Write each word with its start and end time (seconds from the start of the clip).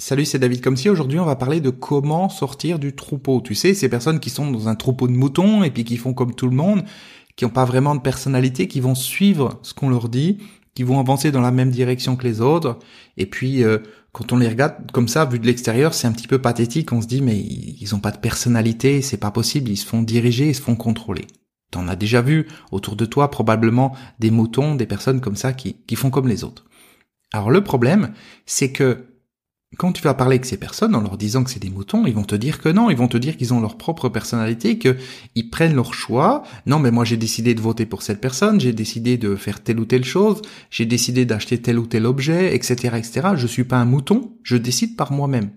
Salut, 0.00 0.24
c'est 0.24 0.38
David 0.38 0.62
comme 0.62 0.76
aujourd'hui 0.86 1.18
on 1.18 1.26
va 1.26 1.36
parler 1.36 1.60
de 1.60 1.68
comment 1.68 2.30
sortir 2.30 2.78
du 2.78 2.96
troupeau. 2.96 3.42
Tu 3.42 3.54
sais, 3.54 3.74
ces 3.74 3.90
personnes 3.90 4.18
qui 4.18 4.30
sont 4.30 4.50
dans 4.50 4.66
un 4.66 4.74
troupeau 4.74 5.06
de 5.06 5.12
moutons 5.12 5.62
et 5.62 5.70
puis 5.70 5.84
qui 5.84 5.98
font 5.98 6.14
comme 6.14 6.34
tout 6.34 6.48
le 6.48 6.56
monde, 6.56 6.84
qui 7.36 7.44
n'ont 7.44 7.50
pas 7.50 7.66
vraiment 7.66 7.94
de 7.94 8.00
personnalité, 8.00 8.66
qui 8.66 8.80
vont 8.80 8.94
suivre 8.94 9.60
ce 9.62 9.74
qu'on 9.74 9.90
leur 9.90 10.08
dit, 10.08 10.38
qui 10.74 10.84
vont 10.84 10.98
avancer 10.98 11.30
dans 11.30 11.42
la 11.42 11.50
même 11.50 11.70
direction 11.70 12.16
que 12.16 12.26
les 12.26 12.40
autres. 12.40 12.78
Et 13.18 13.26
puis, 13.26 13.62
euh, 13.62 13.76
quand 14.12 14.32
on 14.32 14.38
les 14.38 14.48
regarde 14.48 14.90
comme 14.90 15.06
ça, 15.06 15.26
vu 15.26 15.38
de 15.38 15.44
l'extérieur, 15.44 15.92
c'est 15.92 16.06
un 16.06 16.12
petit 16.12 16.28
peu 16.28 16.38
pathétique. 16.38 16.92
On 16.92 17.02
se 17.02 17.06
dit, 17.06 17.20
mais 17.20 17.38
ils 17.38 17.94
ont 17.94 18.00
pas 18.00 18.10
de 18.10 18.20
personnalité, 18.20 19.02
c'est 19.02 19.18
pas 19.18 19.30
possible. 19.30 19.70
Ils 19.70 19.76
se 19.76 19.84
font 19.84 20.00
diriger, 20.00 20.48
ils 20.48 20.54
se 20.54 20.62
font 20.62 20.76
contrôler. 20.76 21.26
T'en 21.70 21.88
as 21.88 21.96
déjà 21.96 22.22
vu 22.22 22.48
autour 22.72 22.96
de 22.96 23.04
toi 23.04 23.30
probablement 23.30 23.94
des 24.18 24.30
moutons, 24.30 24.76
des 24.76 24.86
personnes 24.86 25.20
comme 25.20 25.36
ça 25.36 25.52
qui, 25.52 25.76
qui 25.86 25.94
font 25.94 26.08
comme 26.08 26.26
les 26.26 26.42
autres. 26.42 26.64
Alors 27.34 27.50
le 27.50 27.62
problème, 27.62 28.14
c'est 28.46 28.72
que 28.72 29.09
quand 29.76 29.92
tu 29.92 30.02
vas 30.02 30.14
parler 30.14 30.34
avec 30.34 30.46
ces 30.46 30.56
personnes 30.56 30.94
en 30.96 31.00
leur 31.00 31.16
disant 31.16 31.44
que 31.44 31.50
c'est 31.50 31.62
des 31.62 31.70
moutons, 31.70 32.04
ils 32.06 32.14
vont 32.14 32.24
te 32.24 32.34
dire 32.34 32.60
que 32.60 32.68
non, 32.68 32.90
ils 32.90 32.96
vont 32.96 33.08
te 33.08 33.16
dire 33.16 33.36
qu'ils 33.36 33.54
ont 33.54 33.60
leur 33.60 33.78
propre 33.78 34.08
personnalité, 34.08 34.78
qu'ils 34.78 35.50
prennent 35.50 35.74
leur 35.74 35.94
choix. 35.94 36.42
Non, 36.66 36.80
mais 36.80 36.90
moi 36.90 37.04
j'ai 37.04 37.16
décidé 37.16 37.54
de 37.54 37.60
voter 37.60 37.86
pour 37.86 38.02
cette 38.02 38.20
personne, 38.20 38.60
j'ai 38.60 38.72
décidé 38.72 39.16
de 39.16 39.36
faire 39.36 39.62
telle 39.62 39.78
ou 39.78 39.84
telle 39.84 40.04
chose, 40.04 40.42
j'ai 40.70 40.86
décidé 40.86 41.24
d'acheter 41.24 41.62
tel 41.62 41.78
ou 41.78 41.86
tel 41.86 42.04
objet, 42.04 42.54
etc., 42.54 42.96
etc. 42.96 43.28
Je 43.36 43.46
suis 43.46 43.64
pas 43.64 43.78
un 43.78 43.84
mouton, 43.84 44.36
je 44.42 44.56
décide 44.56 44.96
par 44.96 45.12
moi-même. 45.12 45.50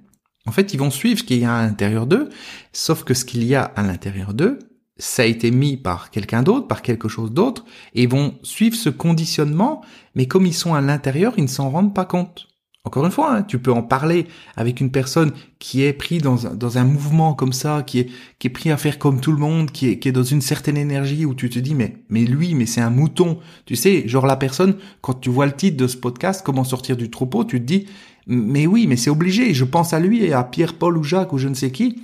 En 0.46 0.52
fait, 0.52 0.74
ils 0.74 0.80
vont 0.80 0.92
suivre 0.92 1.20
ce 1.20 1.24
qu'il 1.24 1.40
y 1.40 1.46
a 1.46 1.56
à 1.56 1.66
l'intérieur 1.66 2.06
d'eux, 2.06 2.30
sauf 2.72 3.04
que 3.04 3.14
ce 3.14 3.26
qu'il 3.26 3.44
y 3.44 3.56
a 3.56 3.64
à 3.64 3.82
l'intérieur 3.82 4.34
d'eux, 4.34 4.60
ça 4.98 5.24
a 5.24 5.26
été 5.26 5.50
mis 5.50 5.76
par 5.76 6.12
quelqu'un 6.12 6.44
d'autre, 6.44 6.68
par 6.68 6.84
quelque 6.84 7.10
chose 7.10 7.32
d'autre, 7.32 7.66
et 7.96 8.04
ils 8.04 8.10
vont 8.10 8.36
suivre 8.44 8.76
ce 8.76 8.90
conditionnement, 8.90 9.82
mais 10.14 10.28
comme 10.28 10.46
ils 10.46 10.54
sont 10.54 10.76
à 10.76 10.82
l'intérieur, 10.82 11.34
ils 11.38 11.46
ne 11.46 11.50
s'en 11.50 11.72
rendent 11.72 11.96
pas 11.96 12.06
compte. 12.06 12.53
Encore 12.86 13.06
une 13.06 13.12
fois, 13.12 13.38
hein, 13.38 13.44
tu 13.44 13.60
peux 13.60 13.72
en 13.72 13.82
parler 13.82 14.28
avec 14.58 14.82
une 14.82 14.92
personne 14.92 15.32
qui 15.58 15.84
est 15.84 15.94
pris 15.94 16.18
dans 16.18 16.48
un, 16.48 16.54
dans 16.54 16.78
un 16.78 16.84
mouvement 16.84 17.34
comme 17.34 17.54
ça, 17.54 17.82
qui 17.82 18.00
est, 18.00 18.10
qui 18.40 18.48
est 18.48 18.50
pris 18.50 18.72
à 18.72 18.78
faire 18.78 19.00
comme 19.00 19.22
tout 19.22 19.32
le 19.32 19.38
monde, 19.38 19.72
qui 19.72 19.88
est, 19.88 20.00
qui 20.00 20.10
est 20.10 20.12
dans 20.12 20.22
une 20.24 20.42
certaine 20.42 20.76
énergie 20.76 21.26
où 21.26 21.34
tu 21.34 21.50
te 21.50 21.60
dis, 21.60 21.76
mais, 21.76 21.96
mais 22.10 22.26
lui, 22.26 22.56
mais 22.56 22.66
c'est 22.66 22.82
un 22.82 22.90
mouton. 22.90 23.40
Tu 23.66 23.78
sais, 23.78 24.06
genre 24.10 24.26
la 24.26 24.36
personne, 24.36 24.76
quand 25.00 25.14
tu 25.14 25.30
vois 25.30 25.46
le 25.46 25.54
titre 25.54 25.78
de 25.78 25.88
ce 25.88 25.96
podcast, 25.96 26.42
comment 26.44 26.66
sortir 26.66 26.98
du 26.98 27.10
troupeau, 27.10 27.46
tu 27.46 27.62
te 27.62 27.66
dis, 27.66 27.88
mais 28.28 28.68
oui, 28.68 28.86
mais 28.86 28.98
c'est 28.98 29.10
obligé. 29.10 29.54
Je 29.54 29.64
pense 29.64 29.94
à 29.94 30.02
lui 30.02 30.22
et 30.22 30.34
à 30.34 30.44
Pierre, 30.44 30.74
Paul 30.74 30.98
ou 30.98 31.04
Jacques 31.04 31.32
ou 31.32 31.38
je 31.38 31.48
ne 31.48 31.54
sais 31.54 31.72
qui. 31.72 32.04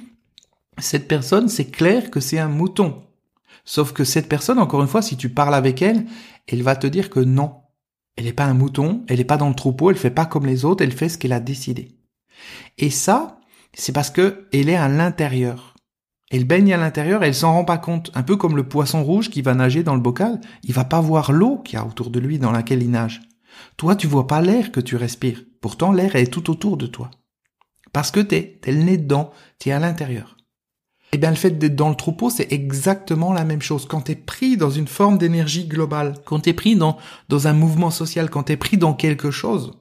Cette 0.78 1.10
personne, 1.10 1.50
c'est 1.50 1.70
clair 1.70 2.10
que 2.10 2.22
c'est 2.22 2.40
un 2.40 2.48
mouton. 2.48 3.04
Sauf 3.66 3.92
que 3.92 4.06
cette 4.06 4.30
personne, 4.30 4.60
encore 4.60 4.82
une 4.82 4.88
fois, 4.88 5.02
si 5.02 5.18
tu 5.18 5.28
parles 5.28 5.56
avec 5.56 5.82
elle, 5.82 6.06
elle 6.48 6.64
va 6.64 6.78
te 6.78 6.88
dire 6.88 7.10
que 7.10 7.20
non, 7.20 7.52
elle 8.20 8.26
n'est 8.26 8.34
pas 8.34 8.48
un 8.48 8.54
mouton, 8.54 9.06
elle 9.08 9.20
n'est 9.20 9.24
pas 9.24 9.38
dans 9.38 9.48
le 9.48 9.56
troupeau, 9.56 9.90
elle 9.92 9.96
fait 9.96 10.10
pas 10.10 10.26
comme 10.26 10.46
les 10.46 10.66
autres, 10.66 10.84
elle 10.84 10.92
fait 10.92 11.08
ce 11.08 11.18
qu'elle 11.18 11.32
a 11.32 11.40
décidé. 11.40 11.96
Et 12.78 12.90
ça, 12.90 13.40
c'est 13.74 13.94
parce 13.94 14.10
que 14.10 14.50
elle 14.52 14.68
est 14.68 14.76
à 14.76 14.90
l'intérieur. 14.90 15.74
Elle 16.30 16.44
baigne 16.44 16.74
à 16.74 16.78
l'intérieur, 16.78 17.24
elle 17.24 17.34
s'en 17.34 17.54
rend 17.54 17.64
pas 17.64 17.78
compte. 17.78 18.12
Un 18.16 18.24
peu 18.24 18.36
comme 18.36 18.58
le 18.58 18.68
poisson 18.68 19.06
rouge 19.06 19.30
qui 19.30 19.42
va 19.42 19.54
nager 19.54 19.84
dans 19.84 19.96
le 19.96 20.02
bocal, 20.02 20.42
il 20.64 20.74
va 20.74 20.84
pas 20.84 21.00
voir 21.00 21.32
l'eau 21.32 21.60
qu'il 21.60 21.76
y 21.76 21.82
a 21.82 21.86
autour 21.86 22.10
de 22.10 22.20
lui 22.20 22.40
dans 22.40 22.52
laquelle 22.52 22.84
il 22.84 22.92
nage. 22.92 23.22
Toi, 23.78 23.96
tu 23.96 24.08
vois 24.08 24.28
pas 24.28 24.42
l'air 24.42 24.74
que 24.74 24.82
tu 24.82 24.98
respires. 24.98 25.42
Pourtant, 25.62 25.94
l'air 25.94 26.18
est 26.18 26.28
tout 26.28 26.50
autour 26.50 26.76
de 26.76 26.88
toi. 26.88 27.12
Parce 27.94 28.12
que 28.12 28.20
t'es, 28.20 28.60
t'es 28.62 28.74
le 28.74 28.84
nez 28.84 28.98
dedans, 28.98 29.32
t'es 29.60 29.72
à 29.72 29.80
l'intérieur. 29.80 30.36
Eh 31.12 31.18
bien, 31.18 31.32
le 31.32 31.36
fait 31.36 31.52
d'être 31.52 31.76
dans 31.76 31.90
le 31.90 31.96
troupeau, 31.96 32.30
c'est 32.30 32.52
exactement 32.52 33.34
la 33.34 33.44
même 33.44 33.62
chose. 33.62 33.88
Quand 33.88 34.02
tu 34.02 34.12
es 34.12 34.16
pris 34.16 34.58
dans 34.58 34.70
une 34.70 34.88
forme 34.88 35.18
d'énergie 35.18 35.68
globale, 35.68 36.16
quand 36.26 36.42
tu 36.42 36.50
es 36.50 36.54
pris 36.54 36.76
dans, 36.76 36.98
dans 37.30 37.48
un 37.48 37.54
mouvement 37.54 37.90
social, 37.90 38.30
quand 38.30 38.44
tu 38.44 38.52
es 38.54 38.58
pris 38.58 38.78
dans 38.78 38.94
quelque 38.94 39.32
chose, 39.32 39.74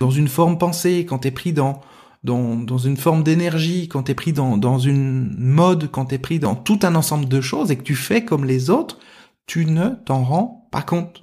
dans 0.00 0.10
une 0.10 0.28
forme 0.28 0.56
pensée, 0.56 1.04
quand 1.06 1.18
tu 1.18 1.28
es 1.28 1.30
pris 1.30 1.52
dans, 1.52 1.82
dans, 2.24 2.56
dans 2.56 2.78
une 2.78 2.96
forme 2.96 3.22
d'énergie, 3.22 3.88
quand 3.88 4.04
tu 4.04 4.12
es 4.12 4.14
pris 4.14 4.32
dans, 4.32 4.56
dans 4.56 4.78
une 4.78 5.34
mode, 5.38 5.90
quand 5.90 6.06
tu 6.06 6.14
es 6.14 6.18
pris 6.18 6.38
dans 6.38 6.54
tout 6.54 6.78
un 6.82 6.94
ensemble 6.94 7.28
de 7.28 7.40
choses 7.42 7.70
et 7.70 7.76
que 7.76 7.82
tu 7.82 7.94
fais 7.94 8.24
comme 8.24 8.46
les 8.46 8.70
autres, 8.70 8.98
tu 9.46 9.66
ne 9.66 9.90
t'en 10.06 10.24
rends 10.24 10.68
pas 10.70 10.82
compte. 10.82 11.22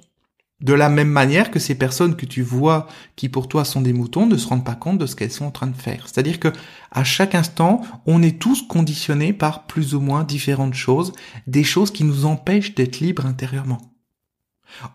De 0.60 0.72
la 0.72 0.88
même 0.88 1.08
manière 1.08 1.52
que 1.52 1.60
ces 1.60 1.76
personnes 1.76 2.16
que 2.16 2.26
tu 2.26 2.42
vois 2.42 2.88
qui 3.14 3.28
pour 3.28 3.46
toi 3.46 3.64
sont 3.64 3.80
des 3.80 3.92
moutons 3.92 4.26
ne 4.26 4.36
se 4.36 4.48
rendent 4.48 4.64
pas 4.64 4.74
compte 4.74 4.98
de 4.98 5.06
ce 5.06 5.14
qu'elles 5.14 5.30
sont 5.30 5.44
en 5.44 5.52
train 5.52 5.68
de 5.68 5.76
faire. 5.76 6.08
C'est-à-dire 6.08 6.40
que 6.40 6.52
à 6.90 7.04
chaque 7.04 7.36
instant, 7.36 7.82
on 8.06 8.22
est 8.22 8.40
tous 8.40 8.62
conditionnés 8.66 9.32
par 9.32 9.66
plus 9.66 9.94
ou 9.94 10.00
moins 10.00 10.24
différentes 10.24 10.74
choses, 10.74 11.12
des 11.46 11.62
choses 11.62 11.92
qui 11.92 12.02
nous 12.02 12.24
empêchent 12.24 12.74
d'être 12.74 12.98
libres 12.98 13.26
intérieurement. 13.26 13.94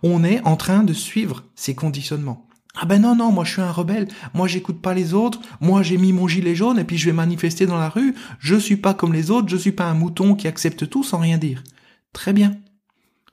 On 0.04 0.24
est 0.26 0.42
en 0.46 0.58
train 0.58 0.84
de 0.84 0.94
suivre 0.94 1.44
ces 1.56 1.76
conditionnements. 1.76 2.48
Ah 2.76 2.86
ben 2.86 3.02
non, 3.02 3.16
non, 3.16 3.32
moi 3.32 3.46
je 3.46 3.52
suis 3.52 3.62
un 3.62 3.72
rebelle, 3.72 4.08
moi 4.34 4.48
j'écoute 4.48 4.82
pas 4.82 4.96
les 4.96 5.14
autres, 5.14 5.40
moi 5.62 5.84
j'ai 5.84 5.98
mis 5.98 6.12
mon 6.12 6.28
gilet 6.28 6.56
jaune 6.56 6.80
et 6.80 6.84
puis 6.84 6.98
je 6.98 7.06
vais 7.06 7.14
manifester 7.14 7.68
dans 7.68 7.78
la 7.78 7.88
rue, 7.90 8.16
je 8.40 8.56
suis 8.56 8.78
pas 8.78 8.96
comme 8.96 9.14
les 9.14 9.30
autres, 9.30 9.48
je 9.48 9.58
suis 9.58 9.72
pas 9.72 9.86
un 9.86 9.94
mouton 9.94 10.34
qui 10.34 10.48
accepte 10.48 10.90
tout 10.90 11.04
sans 11.04 11.20
rien 11.20 11.38
dire. 11.38 11.64
Très 12.14 12.34
bien. 12.34 12.58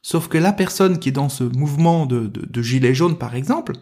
Sauf 0.03 0.28
que 0.28 0.38
la 0.38 0.53
personne 0.53 0.99
qui 0.99 1.11
est 1.11 1.12
dans 1.12 1.28
ce 1.28 1.44
mouvement 1.44 2.06
de, 2.06 2.62
gilet 2.62 2.94
jaune, 2.94 3.19
par 3.19 3.34
exemple, 3.34 3.72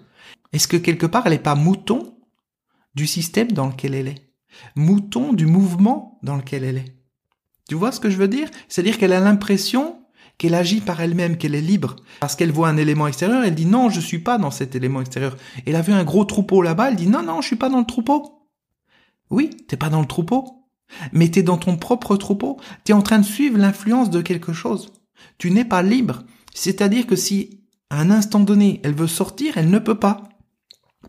est-ce 0.52 0.68
que 0.68 0.76
quelque 0.76 1.06
part 1.06 1.26
elle 1.26 1.32
n'est 1.32 1.38
pas 1.38 1.54
mouton 1.54 2.16
du 2.94 3.06
système 3.06 3.52
dans 3.52 3.68
lequel 3.68 3.94
elle 3.94 4.08
est? 4.08 4.32
Mouton 4.74 5.32
du 5.32 5.46
mouvement 5.46 6.18
dans 6.22 6.36
lequel 6.36 6.64
elle 6.64 6.78
est 6.78 6.96
Tu 7.68 7.74
vois 7.74 7.92
ce 7.92 8.00
que 8.00 8.10
je 8.10 8.16
veux 8.16 8.28
dire? 8.28 8.50
C'est-à-dire 8.68 8.98
qu'elle 8.98 9.12
a 9.12 9.20
l'impression 9.20 9.98
qu'elle 10.38 10.54
agit 10.54 10.80
par 10.80 11.00
elle-même, 11.00 11.36
qu'elle 11.36 11.54
est 11.54 11.60
libre. 11.60 11.96
Parce 12.20 12.36
qu'elle 12.36 12.52
voit 12.52 12.68
un 12.68 12.76
élément 12.76 13.08
extérieur, 13.08 13.44
elle 13.44 13.54
dit 13.54 13.66
non, 13.66 13.90
je 13.90 14.00
suis 14.00 14.20
pas 14.20 14.38
dans 14.38 14.52
cet 14.52 14.74
élément 14.74 15.00
extérieur. 15.00 15.36
Elle 15.66 15.76
a 15.76 15.82
vu 15.82 15.92
un 15.92 16.04
gros 16.04 16.24
troupeau 16.24 16.62
là-bas, 16.62 16.90
elle 16.90 16.96
dit 16.96 17.08
non, 17.08 17.22
non, 17.22 17.40
je 17.40 17.48
suis 17.48 17.56
pas 17.56 17.68
dans 17.68 17.80
le 17.80 17.86
troupeau. 17.86 18.48
Oui, 19.30 19.50
t'es 19.68 19.76
pas 19.76 19.90
dans 19.90 20.00
le 20.00 20.06
troupeau. 20.06 20.68
Mais 21.12 21.28
t'es 21.28 21.42
dans 21.42 21.58
ton 21.58 21.76
propre 21.76 22.16
troupeau. 22.16 22.58
T'es 22.84 22.92
en 22.92 23.02
train 23.02 23.18
de 23.18 23.24
suivre 23.24 23.58
l'influence 23.58 24.10
de 24.10 24.22
quelque 24.22 24.52
chose. 24.52 24.92
Tu 25.38 25.50
n'es 25.50 25.64
pas 25.64 25.82
libre. 25.82 26.24
C'est-à-dire 26.54 27.06
que 27.06 27.16
si 27.16 27.60
à 27.90 28.00
un 28.00 28.10
instant 28.10 28.40
donné 28.40 28.80
elle 28.84 28.94
veut 28.94 29.06
sortir, 29.06 29.56
elle 29.56 29.70
ne 29.70 29.78
peut 29.78 29.98
pas. 29.98 30.22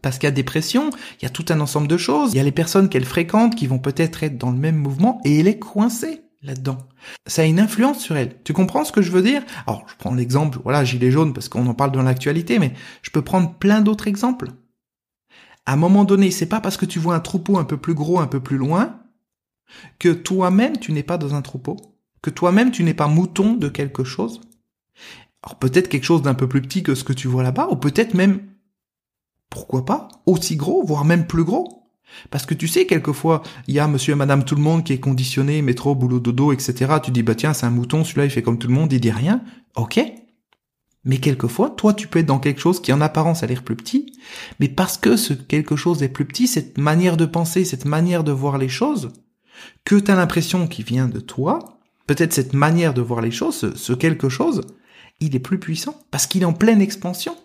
Parce 0.02 0.18
qu'il 0.18 0.28
y 0.28 0.32
a 0.32 0.32
des 0.32 0.44
pressions, 0.44 0.92
il 1.20 1.24
y 1.24 1.26
a 1.26 1.32
tout 1.32 1.46
un 1.50 1.60
ensemble 1.60 1.88
de 1.88 1.98
choses, 1.98 2.34
il 2.34 2.38
y 2.38 2.40
a 2.40 2.44
les 2.44 2.52
personnes 2.52 2.90
qu'elle 2.90 3.06
fréquente 3.06 3.56
qui 3.56 3.68
vont 3.68 3.80
peut-être 3.80 4.24
être 4.24 4.38
dans 4.38 4.52
le 4.52 4.58
même 4.58 4.78
mouvement 4.78 5.20
et 5.26 5.40
elle 5.40 5.48
est 5.48 5.60
coincée 5.60 6.22
là-dedans. 6.42 6.78
Ça 7.28 7.42
a 7.42 7.46
une 7.46 7.60
influence 7.60 8.00
sur 8.00 8.16
elle. 8.16 8.42
Tu 8.44 8.54
comprends 8.54 8.86
ce 8.86 8.92
que 8.92 9.02
je 9.02 9.12
veux 9.12 9.22
dire? 9.22 9.44
Alors, 9.68 9.86
je 9.90 9.96
prends 9.98 10.14
l'exemple, 10.14 10.60
voilà, 10.64 10.84
gilet 10.84 11.12
jaune 11.12 11.34
parce 11.34 11.50
qu'on 11.50 11.68
en 11.68 11.74
parle 11.74 11.92
dans 11.92 12.04
l'actualité, 12.04 12.60
mais 12.60 12.74
je 13.02 13.12
peux 13.12 13.24
prendre 13.24 13.56
plein 13.56 13.82
d'autres 13.82 14.08
exemples. 14.08 14.52
À 15.66 15.74
un 15.74 15.78
moment 15.78 16.06
donné, 16.06 16.32
c'est 16.32 16.46
pas 16.46 16.62
parce 16.62 16.78
que 16.78 16.86
tu 16.86 17.00
vois 17.00 17.16
un 17.16 17.20
troupeau 17.20 17.58
un 17.58 17.66
peu 17.66 17.78
plus 17.78 17.94
gros, 17.94 18.20
un 18.20 18.28
peu 18.28 18.40
plus 18.40 18.58
loin, 18.58 19.02
que 20.00 20.10
toi-même 20.10 20.78
tu 20.78 20.94
n'es 20.94 21.04
pas 21.04 21.18
dans 21.18 21.36
un 21.36 21.42
troupeau 21.42 21.78
que 22.22 22.30
toi-même 22.30 22.72
tu 22.72 22.84
n'es 22.84 22.94
pas 22.94 23.08
mouton 23.08 23.54
de 23.54 23.70
quelque 23.70 24.04
chose. 24.04 24.42
Alors 25.44 25.58
peut-être 25.58 25.90
quelque 25.90 26.04
chose 26.04 26.22
d'un 26.22 26.34
peu 26.34 26.48
plus 26.50 26.62
petit 26.62 26.84
que 26.84 26.96
ce 26.96 27.04
que 27.04 27.14
tu 27.14 27.28
vois 27.28 27.44
là-bas, 27.44 27.70
ou 27.72 27.76
peut-être 27.76 28.14
même, 28.14 28.42
pourquoi 29.50 29.86
pas, 29.86 30.10
aussi 30.26 30.56
gros, 30.56 30.84
voire 30.84 31.06
même 31.06 31.28
plus 31.28 31.44
gros. 31.44 31.80
Parce 32.32 32.46
que 32.46 32.54
tu 32.54 32.68
sais, 32.68 32.86
quelquefois, 32.86 33.44
il 33.68 33.76
y 33.76 33.80
a 33.80 33.88
monsieur 33.88 34.14
et 34.14 34.16
madame 34.16 34.44
tout 34.44 34.56
le 34.56 34.62
monde 34.62 34.84
qui 34.84 34.94
est 34.94 35.00
conditionné, 35.00 35.62
métro, 35.62 35.96
boulot, 35.96 36.20
dodo, 36.20 36.52
etc. 36.52 36.96
Tu 37.04 37.12
dis, 37.12 37.24
bah 37.24 37.36
tiens, 37.36 37.54
c'est 37.54 37.66
un 37.66 37.72
mouton, 37.72 38.04
celui-là 38.04 38.26
il 38.26 38.32
fait 38.32 38.42
comme 38.42 38.58
tout 38.58 38.68
le 38.68 38.74
monde, 38.74 38.92
il 38.92 39.00
dit 39.00 39.12
rien. 39.12 39.44
Ok. 39.76 40.00
Mais 41.06 41.18
quelquefois, 41.18 41.70
toi, 41.70 41.94
tu 41.94 42.08
peux 42.08 42.20
être 42.20 42.26
dans 42.26 42.40
quelque 42.40 42.60
chose 42.60 42.82
qui 42.82 42.92
en 42.92 43.00
apparence 43.00 43.42
a 43.42 43.48
l'air 43.48 43.64
plus 43.64 43.78
petit, 43.78 44.12
mais 44.60 44.68
parce 44.68 44.98
que 44.98 45.16
ce 45.16 45.34
quelque 45.34 45.78
chose 45.78 46.04
est 46.04 46.10
plus 46.10 46.26
petit, 46.26 46.48
cette 46.48 46.78
manière 46.78 47.16
de 47.16 47.26
penser, 47.26 47.64
cette 47.64 47.86
manière 47.86 48.26
de 48.26 48.34
voir 48.34 48.58
les 48.58 48.68
choses, 48.68 49.14
que 49.86 49.96
tu 49.96 50.12
as 50.12 50.16
l'impression 50.16 50.68
qu'il 50.68 50.86
vient 50.86 51.08
de 51.08 51.22
toi, 51.22 51.79
peut-être 52.10 52.34
cette 52.34 52.54
manière 52.54 52.96
de 52.96 53.02
voir 53.02 53.22
les 53.22 53.30
choses, 53.30 53.76
ce, 53.76 53.94
quelque 53.94 54.30
chose, 54.30 54.62
il 55.20 55.36
est 55.36 55.40
plus 55.40 55.60
puissant 55.60 55.94
parce 56.10 56.26
qu'il 56.26 56.42
est 56.42 56.46
en 56.46 56.54
pleine 56.54 56.82
expansion. 56.82 57.38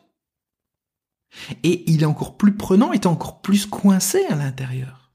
Et 1.65 1.85
il 1.87 2.03
est 2.03 2.07
encore 2.07 2.39
plus 2.39 2.55
prenant, 2.55 2.95
est 2.95 3.05
encore 3.05 3.43
plus 3.43 3.67
coincé 3.67 4.25
à 4.31 4.37
l'intérieur. 4.37 5.13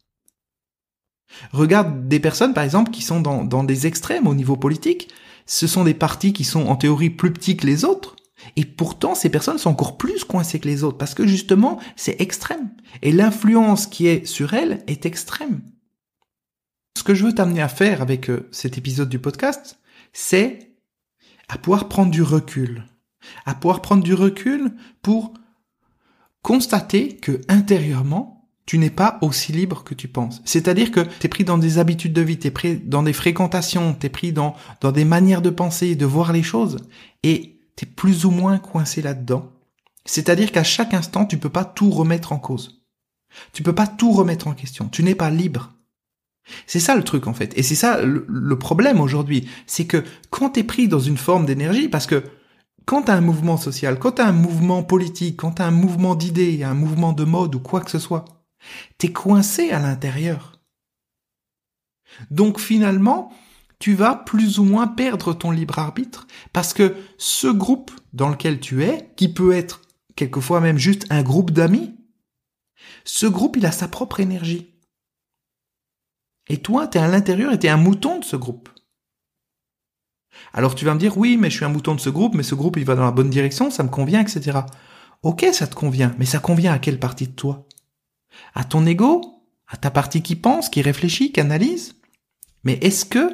Regarde 1.52 2.08
des 2.08 2.20
personnes, 2.20 2.54
par 2.54 2.64
exemple, 2.64 2.92
qui 2.92 3.02
sont 3.02 3.22
dans, 3.22 3.44
dans 3.44 3.64
des 3.64 3.88
extrêmes 3.88 4.28
au 4.28 4.36
niveau 4.36 4.56
politique. 4.56 5.10
Ce 5.48 5.66
sont 5.66 5.84
des 5.84 5.96
partis 5.96 6.32
qui 6.32 6.44
sont 6.44 6.68
en 6.68 6.76
théorie 6.76 7.10
plus 7.10 7.34
petits 7.34 7.58
que 7.58 7.66
les 7.66 7.86
autres. 7.86 8.18
Et 8.56 8.66
pourtant, 8.66 9.16
ces 9.16 9.32
personnes 9.32 9.58
sont 9.58 9.72
encore 9.72 9.98
plus 9.98 10.26
coincées 10.26 10.60
que 10.60 10.68
les 10.68 10.84
autres 10.84 11.00
parce 11.00 11.16
que 11.16 11.26
justement, 11.26 11.80
c'est 11.96 12.22
extrême. 12.22 12.70
Et 13.02 13.12
l'influence 13.12 13.88
qui 13.88 14.06
est 14.06 14.28
sur 14.28 14.54
elles 14.54 14.84
est 14.86 15.08
extrême. 15.08 15.62
Ce 17.00 17.04
que 17.06 17.16
je 17.16 17.24
veux 17.24 17.34
t'amener 17.34 17.62
à 17.62 17.70
faire 17.70 18.02
avec 18.02 18.30
euh, 18.30 18.50
cet 18.52 18.78
épisode 18.78 19.08
du 19.08 19.20
podcast, 19.20 19.80
c'est 20.12 20.74
à 21.48 21.58
pouvoir 21.58 21.88
prendre 21.88 22.12
du 22.12 22.22
recul. 22.22 22.84
À 23.46 23.56
pouvoir 23.56 23.82
prendre 23.82 24.04
du 24.04 24.14
recul 24.14 24.74
pour 25.02 25.34
constater 26.42 27.16
que 27.16 27.40
intérieurement, 27.48 28.50
tu 28.66 28.78
n'es 28.78 28.90
pas 28.90 29.18
aussi 29.22 29.54
libre 29.54 29.86
que 29.86 29.94
tu 29.94 30.10
penses. 30.10 30.42
C'est-à-dire 30.44 30.92
que 30.92 31.00
tu 31.00 31.28
es 31.28 31.30
pris 31.30 31.46
dans 31.46 31.58
des 31.58 31.78
habitudes 31.78 32.12
de 32.12 32.22
vie, 32.22 32.38
tu 32.38 32.48
es 32.48 32.52
pris 32.52 32.76
dans 32.76 33.04
des 33.04 33.14
fréquentations, 33.14 33.96
tu 33.98 34.08
es 34.08 34.10
pris 34.10 34.34
dans, 34.34 34.58
des 34.94 35.06
manières 35.06 35.42
de 35.42 35.52
penser, 35.52 35.96
de 35.96 36.06
voir 36.06 36.34
les 36.34 36.44
choses, 36.44 36.80
et 37.24 37.62
tu 37.78 37.86
es 37.86 37.88
plus 37.88 38.26
ou 38.26 38.32
moins 38.32 38.58
coincé 38.58 39.02
là-dedans. 39.02 39.54
C'est-à-dire 40.04 40.52
qu'à 40.52 40.66
chaque 40.66 40.94
instant, 40.94 41.26
tu 41.26 41.38
peux 41.38 41.48
pas 41.48 41.64
tout 41.64 41.92
remettre 41.92 42.34
en 42.34 42.40
cause. 42.40 42.84
Tu 43.54 43.64
peux 43.64 43.74
pas 43.74 43.88
tout 43.88 44.12
remettre 44.12 44.48
en 44.48 44.54
question. 44.54 44.90
Tu 44.90 45.02
n'es 45.02 45.16
pas 45.16 45.30
libre. 45.30 45.79
C'est 46.68 46.80
ça 46.80 46.96
le 46.96 47.04
truc 47.04 47.28
en 47.28 47.34
fait. 47.34 47.58
Et 47.58 47.64
c'est 47.64 47.76
ça 47.76 48.02
le, 48.02 48.60
problème 48.60 49.02
aujourd'hui. 49.02 49.48
C'est 49.68 49.86
que 49.86 50.04
quand 50.30 50.52
tu 50.52 50.62
es 50.62 50.64
pris 50.64 50.88
dans 50.88 51.00
une 51.00 51.18
forme 51.18 51.46
d'énergie, 51.46 51.90
parce 51.90 52.08
que 52.08 52.24
quand 52.86 53.04
tu 53.04 53.12
as 53.12 53.16
un 53.16 53.22
mouvement 53.22 53.58
social, 53.58 54.00
quand 54.00 54.14
tu 54.14 54.22
as 54.22 54.28
un 54.28 54.34
mouvement 54.34 54.84
politique, 54.84 55.38
quand 55.38 55.54
tu 55.54 55.62
as 55.62 55.66
un 55.66 55.72
mouvement 55.72 56.16
d'idées, 56.16 56.64
un 56.64 56.74
mouvement 56.74 57.14
de 57.14 57.24
mode 57.24 57.56
ou 57.56 57.60
quoi 57.60 57.82
que 57.82 57.92
ce 57.92 58.00
soit, 58.00 58.26
tu 58.98 59.08
es 59.08 59.12
coincé 59.12 59.72
à 59.72 59.80
l'intérieur. 59.80 60.60
Donc 62.32 62.60
finalement, 62.60 63.32
tu 63.78 63.94
vas 63.94 64.16
plus 64.16 64.60
ou 64.60 64.64
moins 64.64 64.88
perdre 64.88 65.34
ton 65.34 65.52
libre 65.52 65.80
arbitre 65.80 66.28
parce 66.52 66.74
que 66.74 66.96
ce 67.18 67.48
groupe 67.48 67.92
dans 68.14 68.30
lequel 68.30 68.60
tu 68.60 68.84
es, 68.84 69.12
qui 69.16 69.32
peut 69.32 69.54
être 69.54 69.82
quelquefois 70.16 70.60
même 70.60 70.78
juste 70.78 71.06
un 71.10 71.24
groupe 71.24 71.52
d'amis, 71.52 71.96
ce 73.06 73.26
groupe, 73.26 73.58
il 73.58 73.66
a 73.66 73.72
sa 73.72 73.88
propre 73.88 74.20
énergie. 74.20 74.74
Et 76.50 76.58
toi, 76.58 76.88
tu 76.88 76.98
es 76.98 77.02
à 77.02 77.08
l'intérieur 77.08 77.54
et 77.54 77.60
tu 77.60 77.68
es 77.68 77.70
un 77.70 77.78
mouton 77.78 78.20
de 78.20 78.26
ce 78.26 78.36
groupe. 78.36 78.70
Alors 80.54 80.76
tu 80.76 80.86
vas 80.86 80.94
me 80.94 81.00
dire, 81.00 81.18
oui, 81.18 81.38
mais 81.38 81.50
je 81.50 81.56
suis 81.58 81.66
un 81.66 81.70
mouton 81.70 81.96
de 81.96 82.00
ce 82.00 82.10
groupe, 82.10 82.34
mais 82.34 82.44
ce 82.44 82.56
groupe, 82.56 82.78
il 82.78 82.86
va 82.86 82.96
dans 82.96 83.04
la 83.04 83.12
bonne 83.12 83.30
direction, 83.30 83.70
ça 83.70 83.84
me 83.84 83.90
convient, 83.90 84.22
etc. 84.22 84.60
Ok, 85.22 85.46
ça 85.52 85.68
te 85.68 85.76
convient, 85.76 86.16
mais 86.18 86.26
ça 86.26 86.40
convient 86.40 86.74
à 86.74 86.80
quelle 86.80 87.00
partie 87.00 87.28
de 87.28 87.34
toi? 87.34 87.68
À 88.54 88.64
ton 88.64 88.86
ego? 88.86 89.44
À 89.68 89.78
ta 89.78 89.92
partie 89.92 90.24
qui 90.24 90.36
pense, 90.36 90.70
qui 90.70 90.82
réfléchit, 90.82 91.32
qui 91.32 91.42
analyse? 91.42 91.96
Mais 92.64 92.80
est-ce 92.82 93.06
que, 93.06 93.32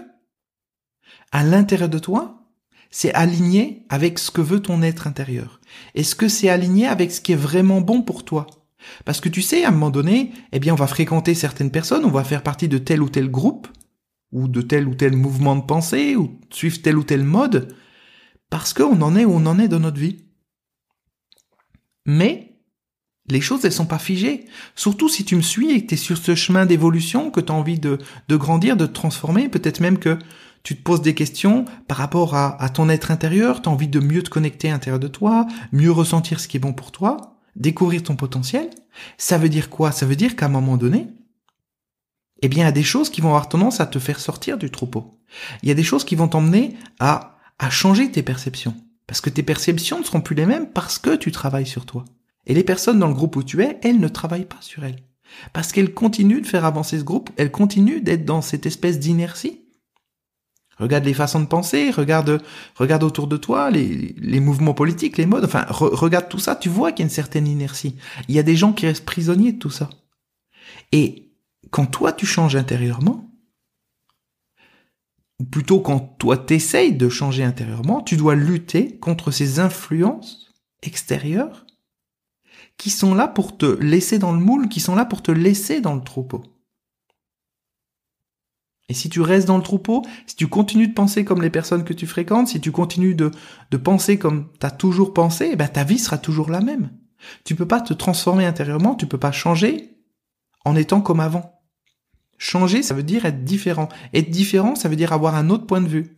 à 1.31 1.44
l'intérieur 1.44 1.89
de 1.89 2.00
toi, 2.00 2.44
c'est 2.91 3.13
aligné 3.13 3.85
avec 3.89 4.19
ce 4.19 4.31
que 4.31 4.41
veut 4.41 4.62
ton 4.62 4.81
être 4.81 5.07
intérieur? 5.07 5.62
Est-ce 5.94 6.15
que 6.15 6.27
c'est 6.27 6.50
aligné 6.50 6.88
avec 6.88 7.12
ce 7.12 7.21
qui 7.21 7.31
est 7.31 7.38
vraiment 7.38 7.81
bon 7.81 8.01
pour 8.01 8.25
toi? 8.25 8.47
Parce 9.06 9.22
que 9.22 9.30
tu 9.30 9.42
sais, 9.42 9.64
à 9.66 9.70
un 9.70 9.72
moment 9.72 9.90
donné, 9.90 10.32
eh 10.52 10.60
bien, 10.60 10.74
on 10.74 10.78
va 10.78 10.88
fréquenter 10.88 11.34
certaines 11.34 11.72
personnes, 11.72 12.06
on 12.06 12.12
va 12.12 12.24
faire 12.24 12.44
partie 12.44 12.68
de 12.68 12.78
tel 12.78 13.02
ou 13.02 13.10
tel 13.10 13.30
groupe, 13.30 13.68
ou 14.32 14.48
de 14.48 14.62
tel 14.62 14.88
ou 14.88 14.96
tel 14.96 15.16
mouvement 15.16 15.56
de 15.56 15.64
pensée, 15.64 16.16
ou 16.16 16.40
suivre 16.50 16.82
tel 16.82 16.98
ou 16.98 17.04
tel 17.04 17.24
mode, 17.24 17.76
parce 18.50 18.74
qu'on 18.74 19.02
en 19.02 19.16
est 19.16 19.26
où 19.26 19.32
on 19.32 19.46
en 19.46 19.60
est 19.60 19.68
dans 19.68 19.80
notre 19.80 20.00
vie. 20.00 20.26
Mais, 22.06 22.60
les 23.28 23.42
choses, 23.42 23.66
elles 23.66 23.72
sont 23.72 23.88
pas 23.88 24.00
figées. 24.00 24.46
Surtout 24.76 25.10
si 25.10 25.26
tu 25.26 25.36
me 25.36 25.42
suis 25.42 25.72
et 25.72 25.82
que 25.82 25.88
tu 25.88 25.94
es 25.96 25.98
sur 25.98 26.18
ce 26.18 26.36
chemin 26.36 26.66
d'évolution, 26.66 27.32
que 27.32 27.42
tu 27.42 27.52
as 27.52 27.56
envie 27.56 27.80
de, 27.80 27.98
grandir, 28.30 28.78
de 28.78 28.86
te 28.86 28.94
transformer, 28.94 29.50
peut-être 29.50 29.80
même 29.80 29.98
que 29.98 30.20
tu 30.64 30.76
te 30.76 30.84
poses 30.84 31.02
des 31.02 31.16
questions 31.16 31.66
par 31.88 31.98
rapport 31.98 32.36
à, 32.36 32.62
à 32.62 32.70
ton 32.70 32.90
être 32.90 33.12
intérieur, 33.12 33.62
tu 33.62 33.70
as 33.70 33.72
envie 33.72 33.88
de 33.88 34.00
mieux 34.00 34.22
te 34.24 34.30
connecter 34.30 34.70
à 34.70 34.74
l'intérieur 34.74 35.00
de 35.00 35.08
toi, 35.08 35.48
mieux 35.72 35.92
ressentir 35.92 36.40
ce 36.40 36.48
qui 36.48 36.58
est 36.58 36.60
bon 36.60 36.74
pour 36.74 36.92
toi 36.92 37.35
découvrir 37.56 38.04
ton 38.04 38.16
potentiel, 38.16 38.69
ça 39.18 39.38
veut 39.38 39.50
dire 39.50 39.69
quoi? 39.69 39.92
Ça 39.92 40.06
veut 40.06 40.16
dire 40.16 40.36
qu'à 40.36 40.46
un 40.46 40.50
moment 40.50 40.78
donné, 40.78 41.07
eh 42.42 42.48
bien, 42.50 42.63
il 42.63 42.68
y 42.68 42.69
a 42.69 42.74
des 42.74 42.84
choses 42.84 43.10
qui 43.10 43.22
vont 43.22 43.30
avoir 43.30 43.50
tendance 43.50 43.80
à 43.80 43.86
te 43.86 44.00
faire 44.00 44.19
sortir 44.19 44.57
du 44.57 44.69
troupeau. 44.69 45.19
Il 45.63 45.69
y 45.69 45.72
a 45.72 45.75
des 45.75 45.84
choses 45.84 46.04
qui 46.04 46.16
vont 46.16 46.28
t'emmener 46.28 46.75
à, 47.00 47.38
à 47.60 47.69
changer 47.69 48.12
tes 48.12 48.24
perceptions. 48.24 48.75
Parce 49.07 49.22
que 49.22 49.30
tes 49.30 49.44
perceptions 49.44 50.00
ne 50.00 50.04
seront 50.04 50.22
plus 50.22 50.36
les 50.36 50.46
mêmes 50.46 50.69
parce 50.72 50.98
que 50.98 51.16
tu 51.16 51.31
travailles 51.31 51.68
sur 51.68 51.86
toi. 51.86 52.06
Et 52.46 52.54
les 52.54 52.63
personnes 52.63 53.00
dans 53.00 53.07
le 53.07 53.13
groupe 53.13 53.36
où 53.36 53.44
tu 53.44 53.62
es, 53.63 53.80
elles 53.84 54.00
ne 54.00 54.08
travaillent 54.08 54.46
pas 54.46 54.62
sur 54.62 54.84
elles. 54.84 55.04
Parce 55.54 55.72
qu'elles 55.72 55.94
continuent 55.94 56.42
de 56.42 56.48
faire 56.48 56.66
avancer 56.66 57.00
ce 57.00 57.04
groupe, 57.04 57.30
elles 57.38 57.51
continuent 57.51 58.04
d'être 58.04 58.25
dans 58.25 58.42
cette 58.42 58.66
espèce 58.66 59.00
d'inertie 59.00 59.64
Regarde 60.77 61.06
les 61.06 61.13
façons 61.13 61.39
de 61.39 61.45
penser, 61.45 61.89
regarde, 61.92 62.42
regarde 62.75 63.04
autour 63.04 63.27
de 63.27 63.38
toi 63.38 63.72
les, 63.72 64.13
les 64.18 64.39
mouvements 64.39 64.74
politiques, 64.74 65.18
les 65.18 65.25
modes. 65.25 65.45
Enfin, 65.45 65.66
regarde 65.69 66.27
tout 66.27 66.39
ça. 66.39 66.56
Tu 66.56 66.69
vois 66.69 66.92
qu'il 66.92 67.04
y 67.04 67.06
a 67.06 67.07
une 67.07 67.13
certaine 67.13 67.48
inertie. 67.48 67.95
Il 68.27 68.36
y 68.36 68.39
a 68.39 68.44
des 68.44 68.56
gens 68.56 68.74
qui 68.74 68.86
restent 68.86 69.06
prisonniers 69.06 69.54
de 69.54 69.60
tout 69.60 69.69
ça. 69.69 69.89
Et 70.92 71.31
quand 71.72 71.86
toi 71.86 72.12
tu 72.12 72.25
changes 72.25 72.56
intérieurement, 72.56 73.31
ou 75.39 75.45
plutôt 75.45 75.80
quand 75.80 76.00
toi 76.00 76.38
t'essayes 76.38 76.94
de 76.94 77.10
changer 77.10 77.44
intérieurement, 77.44 78.01
tu 78.01 78.18
dois 78.18 78.36
lutter 78.36 78.98
contre 79.00 79.31
ces 79.31 79.60
influences 79.60 80.54
extérieures 80.81 81.66
qui 82.77 82.89
sont 82.89 83.13
là 83.13 83.27
pour 83.27 83.57
te 83.57 83.66
laisser 83.66 84.19
dans 84.19 84.33
le 84.33 84.39
moule, 84.39 84.69
qui 84.69 84.80
sont 84.80 84.95
là 84.95 85.06
pour 85.06 85.22
te 85.22 85.31
laisser 85.31 85.81
dans 85.81 85.95
le 85.95 86.04
troupeau. 86.04 86.44
Et 88.88 88.94
si 88.94 89.10
tu 89.10 89.22
restes 89.22 89.48
dans 89.48 89.58
le 89.58 89.64
troupeau, 89.64 90.04
si 90.28 90.36
tu 90.36 90.48
continues 90.48 90.88
de 90.88 90.94
penser 90.94 91.26
comme 91.26 91.42
les 91.42 91.50
personnes 91.50 91.84
que 91.84 91.94
tu 91.94 92.06
fréquentes, 92.06 92.50
si 92.50 92.62
tu 92.62 92.72
continues 92.72 93.16
de, 93.16 93.32
de 93.72 93.78
penser 93.78 94.20
comme 94.20 94.50
tu 94.60 94.66
as 94.66 94.72
toujours 94.72 95.14
pensé, 95.14 95.50
eh 95.54 95.56
ben 95.56 95.68
ta 95.68 95.84
vie 95.84 95.98
sera 95.98 96.18
toujours 96.18 96.52
la 96.52 96.62
même. 96.62 96.92
Tu 97.44 97.56
peux 97.56 97.68
pas 97.68 97.82
te 97.82 97.94
transformer 97.94 98.46
intérieurement, 98.46 98.96
tu 98.96 99.08
peux 99.08 99.18
pas 99.18 99.32
changer 99.32 99.96
en 100.66 100.76
étant 100.76 101.02
comme 101.02 101.20
avant. 101.20 101.62
Changer, 102.38 102.84
ça 102.84 102.94
veut 102.94 103.04
dire 103.04 103.26
être 103.26 103.44
différent. 103.44 103.90
Être 104.14 104.30
différent, 104.30 104.76
ça 104.76 104.90
veut 104.90 104.96
dire 104.96 105.14
avoir 105.14 105.36
un 105.36 105.50
autre 105.50 105.66
point 105.66 105.82
de 105.82 105.88
vue. 105.88 106.16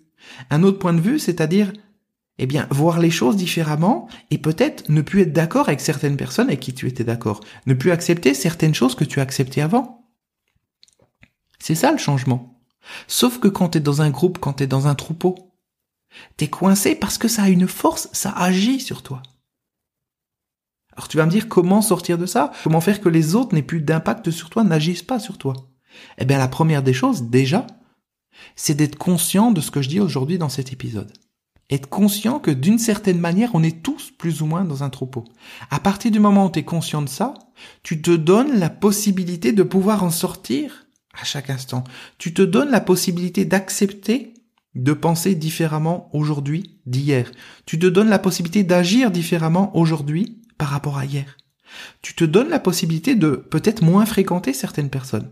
Un 0.49 0.63
autre 0.63 0.79
point 0.79 0.93
de 0.93 0.99
vue, 0.99 1.19
c'est-à-dire, 1.19 1.71
eh 2.39 2.47
bien, 2.47 2.67
voir 2.71 2.99
les 2.99 3.11
choses 3.11 3.35
différemment 3.35 4.07
et 4.31 4.37
peut-être 4.37 4.89
ne 4.89 5.01
plus 5.01 5.21
être 5.21 5.33
d'accord 5.33 5.67
avec 5.67 5.79
certaines 5.79 6.17
personnes 6.17 6.47
avec 6.47 6.59
qui 6.59 6.73
tu 6.73 6.87
étais 6.87 7.03
d'accord. 7.03 7.41
Ne 7.65 7.75
plus 7.75 7.91
accepter 7.91 8.33
certaines 8.33 8.75
choses 8.75 8.95
que 8.95 9.03
tu 9.03 9.19
as 9.19 9.23
acceptées 9.23 9.61
avant. 9.61 10.09
C'est 11.59 11.75
ça 11.75 11.91
le 11.91 11.97
changement. 11.97 12.56
Sauf 13.07 13.39
que 13.39 13.47
quand 13.47 13.69
t'es 13.69 13.79
dans 13.79 14.01
un 14.01 14.09
groupe, 14.09 14.39
quand 14.39 14.53
t'es 14.53 14.67
dans 14.67 14.87
un 14.87 14.95
troupeau, 14.95 15.35
t'es 16.37 16.47
coincé 16.47 16.95
parce 16.95 17.17
que 17.17 17.27
ça 17.27 17.43
a 17.43 17.49
une 17.49 17.67
force, 17.67 18.09
ça 18.13 18.31
agit 18.31 18.79
sur 18.79 19.03
toi. 19.03 19.21
Alors 20.95 21.07
tu 21.07 21.17
vas 21.17 21.25
me 21.25 21.31
dire 21.31 21.47
comment 21.47 21.81
sortir 21.81 22.17
de 22.17 22.25
ça? 22.25 22.51
Comment 22.63 22.81
faire 22.81 23.01
que 23.01 23.09
les 23.09 23.35
autres 23.35 23.53
n'aient 23.53 23.61
plus 23.61 23.81
d'impact 23.81 24.31
sur 24.31 24.49
toi, 24.49 24.63
n'agissent 24.63 25.03
pas 25.03 25.19
sur 25.19 25.37
toi? 25.37 25.53
Eh 26.17 26.25
bien 26.25 26.37
la 26.37 26.47
première 26.47 26.83
des 26.83 26.93
choses, 26.93 27.23
déjà, 27.23 27.67
c'est 28.55 28.75
d'être 28.75 28.97
conscient 28.97 29.51
de 29.51 29.61
ce 29.61 29.71
que 29.71 29.81
je 29.81 29.89
dis 29.89 29.99
aujourd'hui 29.99 30.37
dans 30.37 30.49
cet 30.49 30.73
épisode. 30.73 31.13
Être 31.69 31.89
conscient 31.89 32.39
que 32.39 32.51
d'une 32.51 32.79
certaine 32.79 33.19
manière, 33.19 33.51
on 33.53 33.61
est 33.61 33.83
tous 33.83 34.11
plus 34.11 34.41
ou 34.41 34.45
moins 34.45 34.63
dans 34.63 34.83
un 34.83 34.89
troupeau. 34.89 35.25
À 35.69 35.79
partir 35.79 36.11
du 36.11 36.19
moment 36.19 36.45
où 36.45 36.51
tu 36.51 36.59
es 36.59 36.63
conscient 36.65 37.01
de 37.01 37.09
ça, 37.09 37.33
tu 37.83 38.01
te 38.01 38.11
donnes 38.11 38.57
la 38.57 38.69
possibilité 38.69 39.51
de 39.51 39.63
pouvoir 39.63 40.03
en 40.03 40.11
sortir 40.11 40.86
à 41.19 41.23
chaque 41.23 41.49
instant. 41.49 41.83
Tu 42.17 42.33
te 42.33 42.41
donnes 42.41 42.71
la 42.71 42.81
possibilité 42.81 43.45
d'accepter 43.45 44.33
de 44.75 44.93
penser 44.93 45.35
différemment 45.35 46.09
aujourd'hui 46.13 46.79
d'hier. 46.85 47.31
Tu 47.65 47.79
te 47.79 47.87
donnes 47.87 48.09
la 48.09 48.19
possibilité 48.19 48.63
d'agir 48.63 49.11
différemment 49.11 49.75
aujourd'hui 49.75 50.41
par 50.57 50.69
rapport 50.69 50.97
à 50.97 51.05
hier. 51.05 51.37
Tu 52.01 52.13
te 52.15 52.23
donnes 52.23 52.49
la 52.49 52.59
possibilité 52.59 53.15
de 53.15 53.31
peut-être 53.31 53.81
moins 53.81 54.05
fréquenter 54.05 54.53
certaines 54.53 54.89
personnes. 54.89 55.31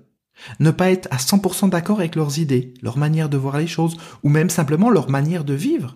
Ne 0.59 0.71
pas 0.71 0.91
être 0.91 1.07
à 1.11 1.17
100% 1.17 1.69
d'accord 1.69 1.99
avec 1.99 2.15
leurs 2.15 2.39
idées, 2.39 2.73
leur 2.81 2.97
manière 2.97 3.29
de 3.29 3.37
voir 3.37 3.57
les 3.57 3.67
choses, 3.67 3.97
ou 4.23 4.29
même 4.29 4.49
simplement 4.49 4.89
leur 4.89 5.09
manière 5.09 5.45
de 5.45 5.53
vivre. 5.53 5.95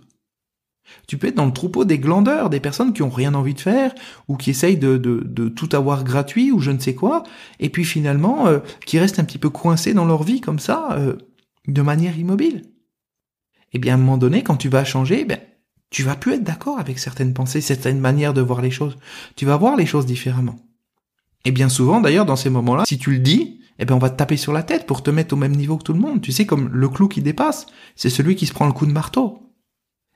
Tu 1.08 1.18
peux 1.18 1.28
être 1.28 1.36
dans 1.36 1.46
le 1.46 1.54
troupeau 1.54 1.86
des 1.86 2.00
glandeurs, 2.00 2.50
des 2.50 2.60
personnes 2.60 2.94
qui 2.94 3.02
ont 3.02 3.10
rien 3.10 3.34
envie 3.34 3.54
de 3.54 3.60
faire, 3.60 3.94
ou 4.28 4.38
qui 4.38 4.50
essayent 4.50 4.78
de, 4.78 4.98
de, 4.98 5.50
tout 5.50 5.70
avoir 5.74 6.04
gratuit, 6.04 6.52
ou 6.52 6.60
je 6.60 6.72
ne 6.72 6.80
sais 6.80 6.96
quoi, 6.96 7.24
et 7.60 7.70
puis 7.70 7.84
finalement, 7.84 8.48
euh, 8.48 8.60
qui 8.86 9.00
restent 9.00 9.20
un 9.20 9.24
petit 9.24 9.38
peu 9.38 9.50
coincés 9.50 9.94
dans 9.94 10.06
leur 10.06 10.24
vie 10.24 10.42
comme 10.42 10.60
ça, 10.60 10.90
euh, 10.92 11.16
de 11.68 11.82
manière 11.82 12.18
immobile. 12.18 12.64
Et 13.72 13.78
eh 13.78 13.80
bien, 13.80 13.94
à 13.94 13.96
un 13.98 14.00
moment 14.00 14.18
donné, 14.18 14.42
quand 14.42 14.58
tu 14.58 14.70
vas 14.70 14.84
changer, 14.84 15.26
ben, 15.26 15.40
tu 15.92 16.04
vas 16.04 16.16
plus 16.16 16.34
être 16.34 16.44
d'accord 16.44 16.80
avec 16.80 16.98
certaines 17.00 17.34
pensées, 17.34 17.62
certaines 17.62 18.00
manières 18.00 18.34
de 18.34 18.42
voir 18.42 18.62
les 18.62 18.72
choses. 18.72 18.98
Tu 19.36 19.46
vas 19.46 19.58
voir 19.58 19.76
les 19.76 19.86
choses 19.86 20.06
différemment. 20.06 20.56
Et 21.46 21.52
bien 21.52 21.70
souvent, 21.70 22.02
d'ailleurs, 22.02 22.26
dans 22.26 22.36
ces 22.36 22.50
moments-là, 22.50 22.84
si 22.86 22.98
tu 22.98 23.12
le 23.12 23.20
dis, 23.20 23.60
eh 23.80 23.86
ben, 23.86 23.96
on 23.96 24.00
va 24.00 24.10
te 24.10 24.18
taper 24.18 24.38
sur 24.38 24.54
la 24.54 24.64
tête 24.64 24.86
pour 24.86 25.04
te 25.04 25.10
mettre 25.10 25.34
au 25.34 25.38
même 25.38 25.56
niveau 25.56 25.78
que 25.78 25.84
tout 25.84 25.94
le 25.94 26.00
monde. 26.00 26.22
Tu 26.22 26.32
sais, 26.32 26.46
comme 26.46 26.70
le 26.70 26.90
clou 26.90 27.08
qui 27.08 27.22
dépasse, 27.22 27.66
c'est 27.96 28.10
celui 28.10 28.36
qui 28.36 28.46
se 28.46 28.54
prend 28.54 28.68
le 28.68 28.74
coup 28.74 28.86
de 28.86 28.92
marteau. 28.92 29.49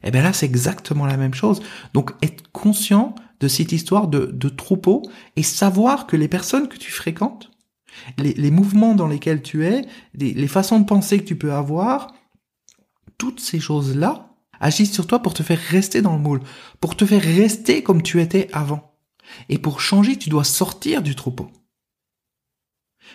Eh 0.03 0.11
bien 0.11 0.21
là, 0.21 0.33
c'est 0.33 0.45
exactement 0.45 1.05
la 1.05 1.17
même 1.17 1.33
chose. 1.33 1.61
Donc, 1.93 2.11
être 2.21 2.51
conscient 2.51 3.15
de 3.39 3.47
cette 3.47 3.71
histoire 3.71 4.07
de, 4.07 4.25
de 4.25 4.49
troupeau 4.49 5.03
et 5.35 5.43
savoir 5.43 6.07
que 6.07 6.15
les 6.15 6.27
personnes 6.27 6.67
que 6.67 6.77
tu 6.77 6.91
fréquentes, 6.91 7.51
les, 8.17 8.51
mouvements 8.51 8.95
dans 8.95 9.07
lesquels 9.07 9.41
tu 9.41 9.65
es, 9.65 9.85
les, 10.13 10.33
les 10.33 10.47
façons 10.47 10.79
de 10.79 10.85
penser 10.85 11.19
que 11.19 11.25
tu 11.25 11.37
peux 11.37 11.53
avoir, 11.53 12.13
toutes 13.17 13.39
ces 13.39 13.59
choses-là 13.59 14.29
agissent 14.59 14.93
sur 14.93 15.07
toi 15.07 15.19
pour 15.21 15.33
te 15.33 15.43
faire 15.43 15.59
rester 15.59 16.01
dans 16.01 16.13
le 16.13 16.21
moule, 16.21 16.41
pour 16.79 16.95
te 16.95 17.05
faire 17.05 17.21
rester 17.21 17.83
comme 17.83 18.01
tu 18.01 18.21
étais 18.21 18.49
avant. 18.53 18.95
Et 19.49 19.57
pour 19.57 19.81
changer, 19.81 20.17
tu 20.17 20.29
dois 20.29 20.43
sortir 20.43 21.01
du 21.01 21.15
troupeau. 21.15 21.49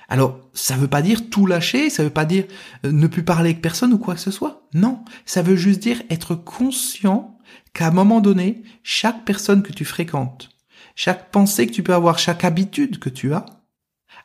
Alors, 0.08 0.40
ça 0.54 0.76
veut 0.76 0.88
pas 0.88 1.02
dire 1.02 1.28
tout 1.28 1.46
lâcher, 1.46 1.90
ça 1.90 2.02
veut 2.02 2.10
pas 2.10 2.24
dire 2.24 2.44
euh, 2.84 2.92
ne 2.92 3.06
plus 3.06 3.24
parler 3.24 3.50
avec 3.50 3.62
personne 3.62 3.92
ou 3.92 3.98
quoi 3.98 4.14
que 4.14 4.20
ce 4.20 4.30
soit. 4.30 4.68
Non, 4.74 5.04
ça 5.26 5.42
veut 5.42 5.56
juste 5.56 5.80
dire 5.80 6.02
être 6.10 6.34
conscient 6.34 7.38
qu'à 7.74 7.88
un 7.88 7.92
moment 7.92 8.20
donné, 8.20 8.62
chaque 8.82 9.24
personne 9.24 9.62
que 9.62 9.72
tu 9.72 9.84
fréquentes, 9.84 10.50
chaque 10.94 11.30
pensée 11.30 11.66
que 11.66 11.72
tu 11.72 11.82
peux 11.82 11.94
avoir, 11.94 12.18
chaque 12.18 12.44
habitude 12.44 12.98
que 12.98 13.10
tu 13.10 13.34
as, 13.34 13.46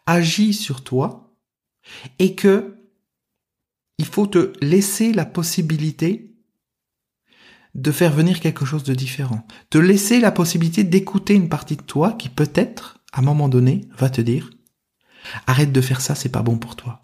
agit 0.05 0.53
sur 0.53 0.83
toi 0.83 1.33
et 2.19 2.35
que 2.35 2.77
il 3.97 4.05
faut 4.05 4.27
te 4.27 4.53
laisser 4.61 5.13
la 5.13 5.25
possibilité 5.25 6.35
de 7.75 7.91
faire 7.91 8.13
venir 8.13 8.39
quelque 8.39 8.65
chose 8.65 8.83
de 8.83 8.93
différent, 8.93 9.45
te 9.69 9.77
laisser 9.77 10.19
la 10.19 10.31
possibilité 10.31 10.83
d'écouter 10.83 11.33
une 11.33 11.49
partie 11.49 11.75
de 11.75 11.81
toi 11.81 12.13
qui 12.13 12.29
peut-être, 12.29 12.99
à 13.11 13.19
un 13.19 13.23
moment 13.23 13.49
donné, 13.49 13.87
va 13.97 14.09
te 14.09 14.21
dire 14.21 14.49
Arrête 15.47 15.71
de 15.71 15.81
faire 15.81 16.01
ça, 16.01 16.15
c'est 16.15 16.29
pas 16.29 16.41
bon 16.41 16.57
pour 16.57 16.75
toi. 16.75 17.01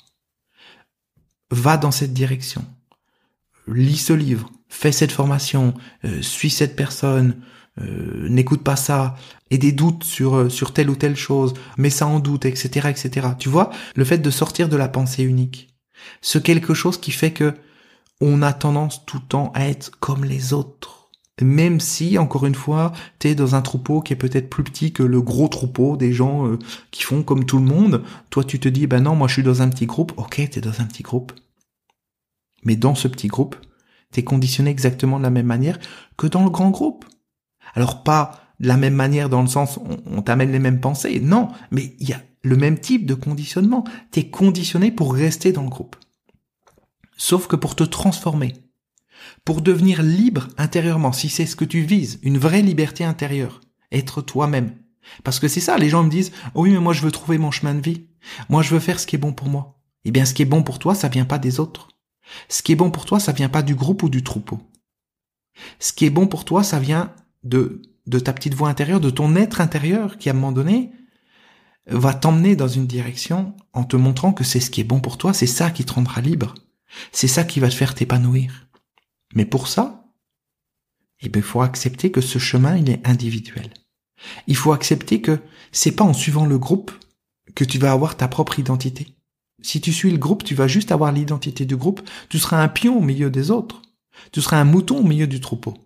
Va 1.51 1.77
dans 1.77 1.91
cette 1.91 2.13
direction. 2.13 2.65
Lis 3.67 3.97
ce 3.97 4.13
livre, 4.13 4.51
fais 4.67 4.91
cette 4.91 5.11
formation, 5.11 5.73
euh, 6.05 6.21
suis 6.21 6.49
cette 6.49 6.75
personne, 6.75 7.41
euh, 7.81 8.27
n'écoute 8.29 8.63
pas 8.63 8.75
ça, 8.75 9.15
et 9.51 9.57
des 9.57 9.71
doutes 9.71 10.03
sur 10.03 10.35
euh, 10.35 10.49
sur 10.49 10.73
telle 10.73 10.89
ou 10.89 10.95
telle 10.95 11.15
chose, 11.15 11.53
mets 11.77 11.89
ça 11.89 12.07
en 12.07 12.19
doute, 12.19 12.45
etc., 12.45 12.89
etc. 12.89 13.29
Tu 13.38 13.49
vois, 13.49 13.69
le 13.95 14.05
fait 14.05 14.17
de 14.17 14.29
sortir 14.29 14.69
de 14.69 14.77
la 14.77 14.88
pensée 14.88 15.23
unique, 15.23 15.75
ce 16.21 16.39
quelque 16.39 16.73
chose 16.73 16.99
qui 16.99 17.11
fait 17.11 17.31
que 17.31 17.55
on 18.21 18.41
a 18.41 18.53
tendance 18.53 19.05
tout 19.05 19.17
le 19.17 19.27
temps 19.27 19.51
à 19.55 19.67
être 19.67 19.91
comme 19.99 20.25
les 20.25 20.53
autres. 20.53 20.98
Même 21.41 21.79
si, 21.79 22.17
encore 22.17 22.46
une 22.46 22.55
fois, 22.55 22.91
t'es 23.19 23.36
dans 23.36 23.55
un 23.55 23.62
troupeau 23.62 24.01
qui 24.01 24.13
est 24.13 24.17
peut-être 24.17 24.50
plus 24.50 24.63
petit 24.63 24.91
que 24.91 25.03
le 25.03 25.22
gros 25.22 25.48
troupeau 25.48 25.96
des 25.96 26.12
gens 26.12 26.48
euh, 26.48 26.60
qui 26.91 27.03
font 27.03 27.24
comme 27.24 27.46
tout 27.46 27.58
le 27.58 27.65
monde, 27.65 28.03
toi 28.29 28.43
tu 28.43 28.60
te 28.60 28.67
dis, 28.67 28.88
ben 28.88 29.01
non, 29.03 29.15
moi 29.15 29.27
je 29.27 29.34
suis 29.34 29.43
dans 29.43 29.62
un 29.62 29.69
petit 29.69 29.86
groupe, 29.86 30.13
ok, 30.17 30.50
t'es 30.50 30.62
dans 30.62 30.81
un 30.81 30.86
petit 30.86 31.03
groupe. 31.03 31.31
Mais 32.65 32.75
dans 32.75 32.96
ce 32.96 33.08
petit 33.08 33.27
groupe, 33.27 33.55
t'es 34.12 34.24
conditionné 34.24 34.69
exactement 34.69 35.17
de 35.17 35.24
la 35.24 35.29
même 35.29 35.46
manière 35.46 35.79
que 36.17 36.27
dans 36.27 36.43
le 36.43 36.50
grand 36.50 36.72
groupe. 36.72 37.05
Alors 37.74 38.03
pas 38.03 38.41
de 38.60 38.67
la 38.67 38.75
même 38.75 38.96
manière 38.96 39.29
dans 39.29 39.41
le 39.41 39.48
sens 39.48 39.77
on, 39.77 39.98
on 40.05 40.22
t'amène 40.22 40.51
les 40.51 40.60
mêmes 40.60 40.81
pensées, 40.81 41.19
non, 41.22 41.48
mais 41.72 41.96
il 42.00 42.10
y 42.10 42.13
a 42.13 42.22
le 42.41 42.55
même 42.55 42.79
type 42.79 43.05
de 43.05 43.13
conditionnement. 43.13 43.84
T'es 44.12 44.29
conditionné 44.29 44.91
pour 44.91 45.13
rester 45.13 45.51
dans 45.51 45.63
le 45.63 45.69
groupe. 45.69 45.96
Sauf 47.17 47.48
que 47.48 47.55
pour 47.55 47.75
te 47.75 47.84
transformer, 47.84 48.53
pour 49.49 49.63
devenir 49.63 50.03
libre 50.03 50.47
intérieurement, 50.59 51.11
si 51.11 51.27
c'est 51.27 51.47
ce 51.47 51.55
que 51.55 51.65
tu 51.65 51.81
vises, 51.81 52.19
une 52.21 52.37
vraie 52.37 52.61
liberté 52.61 53.03
intérieure, 53.03 53.61
être 53.91 54.21
toi-même. 54.21 54.75
Parce 55.23 55.39
que 55.39 55.47
c'est 55.47 55.59
ça, 55.59 55.79
les 55.79 55.89
gens 55.89 56.03
me 56.03 56.09
disent, 56.11 56.31
oui, 56.53 56.69
mais 56.69 56.77
moi 56.77 56.93
je 56.93 57.01
veux 57.01 57.09
trouver 57.09 57.39
mon 57.39 57.49
chemin 57.49 57.73
de 57.73 57.81
vie. 57.81 58.05
Moi 58.49 58.61
je 58.61 58.69
veux 58.69 58.79
faire 58.79 58.99
ce 58.99 59.07
qui 59.07 59.15
est 59.15 59.17
bon 59.17 59.33
pour 59.33 59.49
moi. 59.49 59.81
Eh 60.05 60.11
bien, 60.11 60.25
ce 60.25 60.35
qui 60.35 60.43
est 60.43 60.45
bon 60.45 60.61
pour 60.61 60.77
toi, 60.77 60.93
ça 60.93 61.07
vient 61.07 61.25
pas 61.25 61.39
des 61.39 61.59
autres. 61.59 61.87
Ce 62.47 62.61
qui 62.61 62.73
est 62.73 62.75
bon 62.75 62.91
pour 62.91 63.05
toi, 63.05 63.19
ça 63.19 63.31
vient 63.31 63.49
pas 63.49 63.63
du 63.63 63.73
groupe 63.73 64.03
ou 64.03 64.09
du 64.09 64.23
troupeau. 64.23 64.59
Ce 65.79 65.93
qui 65.93 66.05
est 66.05 66.11
bon 66.11 66.27
pour 66.27 66.45
toi, 66.45 66.61
ça 66.61 66.79
vient 66.79 67.11
de 67.41 67.81
ta 68.23 68.33
petite 68.33 68.53
voix 68.53 68.69
intérieure, 68.69 68.99
de 68.99 69.09
ton 69.09 69.35
être 69.35 69.61
intérieur 69.61 70.19
qui, 70.19 70.29
à 70.29 70.33
un 70.33 70.35
moment 70.35 70.51
donné, 70.51 70.91
va 71.87 72.13
t'emmener 72.13 72.55
dans 72.55 72.67
une 72.67 72.85
direction 72.85 73.55
en 73.73 73.83
te 73.83 73.95
montrant 73.95 74.31
que 74.31 74.43
c'est 74.43 74.59
ce 74.59 74.69
qui 74.69 74.81
est 74.81 74.83
bon 74.83 74.99
pour 74.99 75.17
toi, 75.17 75.33
c'est 75.33 75.47
ça 75.47 75.71
qui 75.71 75.85
te 75.85 75.93
rendra 75.93 76.21
libre. 76.21 76.53
C'est 77.11 77.27
ça 77.27 77.43
qui 77.43 77.59
va 77.59 77.69
te 77.69 77.73
faire 77.73 77.95
t'épanouir. 77.95 78.68
Mais 79.33 79.45
pour 79.45 79.67
ça, 79.67 80.05
eh 81.21 81.31
il 81.33 81.41
faut 81.41 81.62
accepter 81.62 82.12
que 82.12 82.21
ce 82.21 82.39
chemin, 82.39 82.77
il 82.77 82.89
est 82.89 83.05
individuel. 83.07 83.71
Il 84.48 84.55
faut 84.55 84.71
accepter 84.71 85.21
que 85.21 85.39
c'est 85.71 85.91
pas 85.91 86.03
en 86.03 86.13
suivant 86.13 86.45
le 86.45 86.57
groupe 86.57 86.91
que 87.55 87.63
tu 87.63 87.77
vas 87.77 87.91
avoir 87.91 88.17
ta 88.17 88.27
propre 88.27 88.59
identité. 88.59 89.07
Si 89.62 89.81
tu 89.81 89.91
suis 89.91 90.12
le 90.12 90.17
groupe, 90.17 90.43
tu 90.43 90.55
vas 90.55 90.67
juste 90.67 90.91
avoir 90.91 91.12
l'identité 91.12 91.65
du 91.65 91.75
groupe. 91.75 92.01
Tu 92.29 92.39
seras 92.39 92.62
un 92.62 92.69
pion 92.69 92.98
au 92.98 93.01
milieu 93.01 93.29
des 93.29 93.51
autres. 93.51 93.81
Tu 94.31 94.41
seras 94.41 94.59
un 94.59 94.65
mouton 94.65 95.00
au 95.00 95.03
milieu 95.03 95.27
du 95.27 95.39
troupeau. 95.39 95.77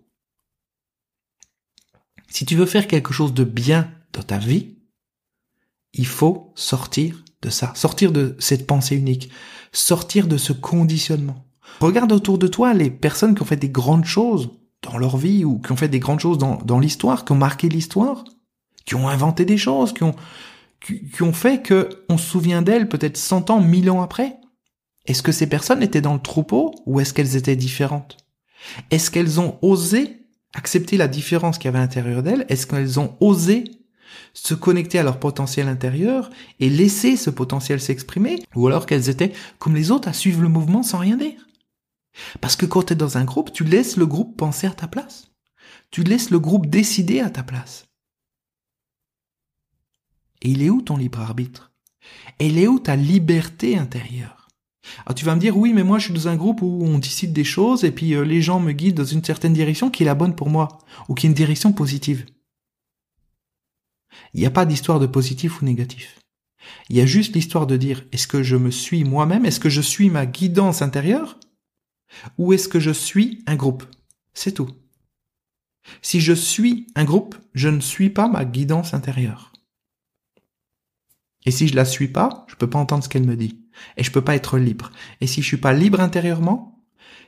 Si 2.28 2.46
tu 2.46 2.56
veux 2.56 2.66
faire 2.66 2.88
quelque 2.88 3.12
chose 3.12 3.34
de 3.34 3.44
bien 3.44 3.92
dans 4.12 4.22
ta 4.22 4.38
vie, 4.38 4.76
il 5.92 6.06
faut 6.06 6.52
sortir 6.56 7.22
de 7.42 7.50
ça, 7.50 7.72
sortir 7.74 8.10
de 8.10 8.36
cette 8.38 8.66
pensée 8.66 8.96
unique, 8.96 9.30
sortir 9.72 10.26
de 10.26 10.36
ce 10.36 10.52
conditionnement. 10.52 11.43
Regarde 11.80 12.12
autour 12.12 12.38
de 12.38 12.46
toi 12.46 12.74
les 12.74 12.90
personnes 12.90 13.34
qui 13.34 13.42
ont 13.42 13.46
fait 13.46 13.56
des 13.56 13.68
grandes 13.68 14.04
choses 14.04 14.50
dans 14.82 14.98
leur 14.98 15.16
vie 15.16 15.44
ou 15.44 15.58
qui 15.58 15.72
ont 15.72 15.76
fait 15.76 15.88
des 15.88 15.98
grandes 15.98 16.20
choses 16.20 16.38
dans, 16.38 16.56
dans 16.56 16.78
l'histoire, 16.78 17.24
qui 17.24 17.32
ont 17.32 17.36
marqué 17.36 17.68
l'histoire, 17.68 18.24
qui 18.84 18.94
ont 18.94 19.08
inventé 19.08 19.44
des 19.44 19.56
choses, 19.56 19.92
qui 19.92 20.02
ont, 20.02 20.14
qui, 20.80 21.22
ont 21.22 21.32
fait 21.32 21.62
que 21.62 21.88
on 22.08 22.18
se 22.18 22.26
souvient 22.26 22.62
d'elles 22.62 22.88
peut-être 22.88 23.16
100 23.16 23.50
ans, 23.50 23.60
1000 23.60 23.90
ans 23.90 24.02
après. 24.02 24.36
Est-ce 25.06 25.22
que 25.22 25.32
ces 25.32 25.46
personnes 25.46 25.82
étaient 25.82 26.00
dans 26.00 26.14
le 26.14 26.20
troupeau 26.20 26.74
ou 26.86 27.00
est-ce 27.00 27.12
qu'elles 27.12 27.36
étaient 27.36 27.56
différentes? 27.56 28.16
Est-ce 28.90 29.10
qu'elles 29.10 29.40
ont 29.40 29.58
osé 29.60 30.22
accepter 30.54 30.96
la 30.96 31.08
différence 31.08 31.58
qu'il 31.58 31.66
y 31.66 31.68
avait 31.68 31.78
à 31.78 31.82
l'intérieur 31.82 32.22
d'elles? 32.22 32.46
Est-ce 32.48 32.66
qu'elles 32.66 33.00
ont 33.00 33.14
osé 33.20 33.64
se 34.32 34.54
connecter 34.54 34.98
à 34.98 35.02
leur 35.02 35.18
potentiel 35.18 35.68
intérieur 35.68 36.30
et 36.60 36.70
laisser 36.70 37.16
ce 37.16 37.30
potentiel 37.30 37.80
s'exprimer? 37.80 38.42
Ou 38.54 38.66
alors 38.66 38.86
qu'elles 38.86 39.10
étaient 39.10 39.32
comme 39.58 39.74
les 39.74 39.90
autres 39.90 40.08
à 40.08 40.12
suivre 40.12 40.40
le 40.40 40.48
mouvement 40.48 40.82
sans 40.82 40.98
rien 40.98 41.16
dire? 41.16 41.46
Parce 42.40 42.56
que 42.56 42.66
quand 42.66 42.84
tu 42.84 42.92
es 42.92 42.96
dans 42.96 43.18
un 43.18 43.24
groupe, 43.24 43.52
tu 43.52 43.64
laisses 43.64 43.96
le 43.96 44.06
groupe 44.06 44.36
penser 44.36 44.66
à 44.66 44.72
ta 44.72 44.88
place. 44.88 45.32
Tu 45.90 46.02
laisses 46.02 46.30
le 46.30 46.38
groupe 46.38 46.66
décider 46.66 47.20
à 47.20 47.30
ta 47.30 47.42
place. 47.42 47.86
Et 50.42 50.50
il 50.50 50.62
est 50.62 50.70
où 50.70 50.82
ton 50.82 50.96
libre 50.96 51.20
arbitre? 51.20 51.72
Elle 52.38 52.58
est 52.58 52.66
où 52.66 52.78
ta 52.78 52.96
liberté 52.96 53.78
intérieure? 53.78 54.48
Alors 55.06 55.14
tu 55.14 55.24
vas 55.24 55.34
me 55.34 55.40
dire, 55.40 55.56
oui, 55.56 55.72
mais 55.72 55.82
moi 55.82 55.98
je 55.98 56.06
suis 56.06 56.14
dans 56.14 56.28
un 56.28 56.36
groupe 56.36 56.60
où 56.60 56.84
on 56.84 56.98
décide 56.98 57.32
des 57.32 57.44
choses 57.44 57.84
et 57.84 57.90
puis 57.90 58.14
euh, 58.14 58.22
les 58.22 58.42
gens 58.42 58.60
me 58.60 58.72
guident 58.72 58.98
dans 58.98 59.04
une 59.04 59.24
certaine 59.24 59.54
direction 59.54 59.90
qui 59.90 60.02
est 60.02 60.06
la 60.06 60.14
bonne 60.14 60.36
pour 60.36 60.50
moi, 60.50 60.78
ou 61.08 61.14
qui 61.14 61.26
est 61.26 61.30
une 61.30 61.34
direction 61.34 61.72
positive. 61.72 62.26
Il 64.34 64.40
n'y 64.40 64.46
a 64.46 64.50
pas 64.50 64.66
d'histoire 64.66 65.00
de 65.00 65.06
positif 65.06 65.62
ou 65.62 65.64
négatif. 65.64 66.18
Il 66.88 66.96
y 66.96 67.00
a 67.00 67.06
juste 67.06 67.34
l'histoire 67.34 67.66
de 67.66 67.76
dire, 67.76 68.04
est-ce 68.12 68.26
que 68.26 68.42
je 68.42 68.56
me 68.56 68.70
suis 68.70 69.04
moi-même? 69.04 69.44
Est-ce 69.44 69.60
que 69.60 69.68
je 69.68 69.80
suis 69.80 70.10
ma 70.10 70.26
guidance 70.26 70.82
intérieure? 70.82 71.38
Ou 72.38 72.52
est-ce 72.52 72.68
que 72.68 72.80
je 72.80 72.90
suis 72.90 73.42
un 73.46 73.56
groupe? 73.56 73.84
C'est 74.32 74.52
tout. 74.52 74.70
Si 76.02 76.20
je 76.20 76.32
suis 76.32 76.86
un 76.94 77.04
groupe, 77.04 77.36
je 77.54 77.68
ne 77.68 77.80
suis 77.80 78.10
pas 78.10 78.28
ma 78.28 78.44
guidance 78.44 78.94
intérieure. 78.94 79.52
Et 81.46 81.50
si 81.50 81.68
je 81.68 81.76
la 81.76 81.84
suis 81.84 82.08
pas, 82.08 82.46
je 82.48 82.56
peux 82.56 82.70
pas 82.70 82.78
entendre 82.78 83.04
ce 83.04 83.08
qu'elle 83.08 83.26
me 83.26 83.36
dit. 83.36 83.60
Et 83.96 84.04
je 84.04 84.10
peux 84.10 84.22
pas 84.24 84.34
être 84.34 84.58
libre. 84.58 84.90
Et 85.20 85.26
si 85.26 85.42
je 85.42 85.46
suis 85.46 85.56
pas 85.58 85.72
libre 85.72 86.00
intérieurement, 86.00 86.82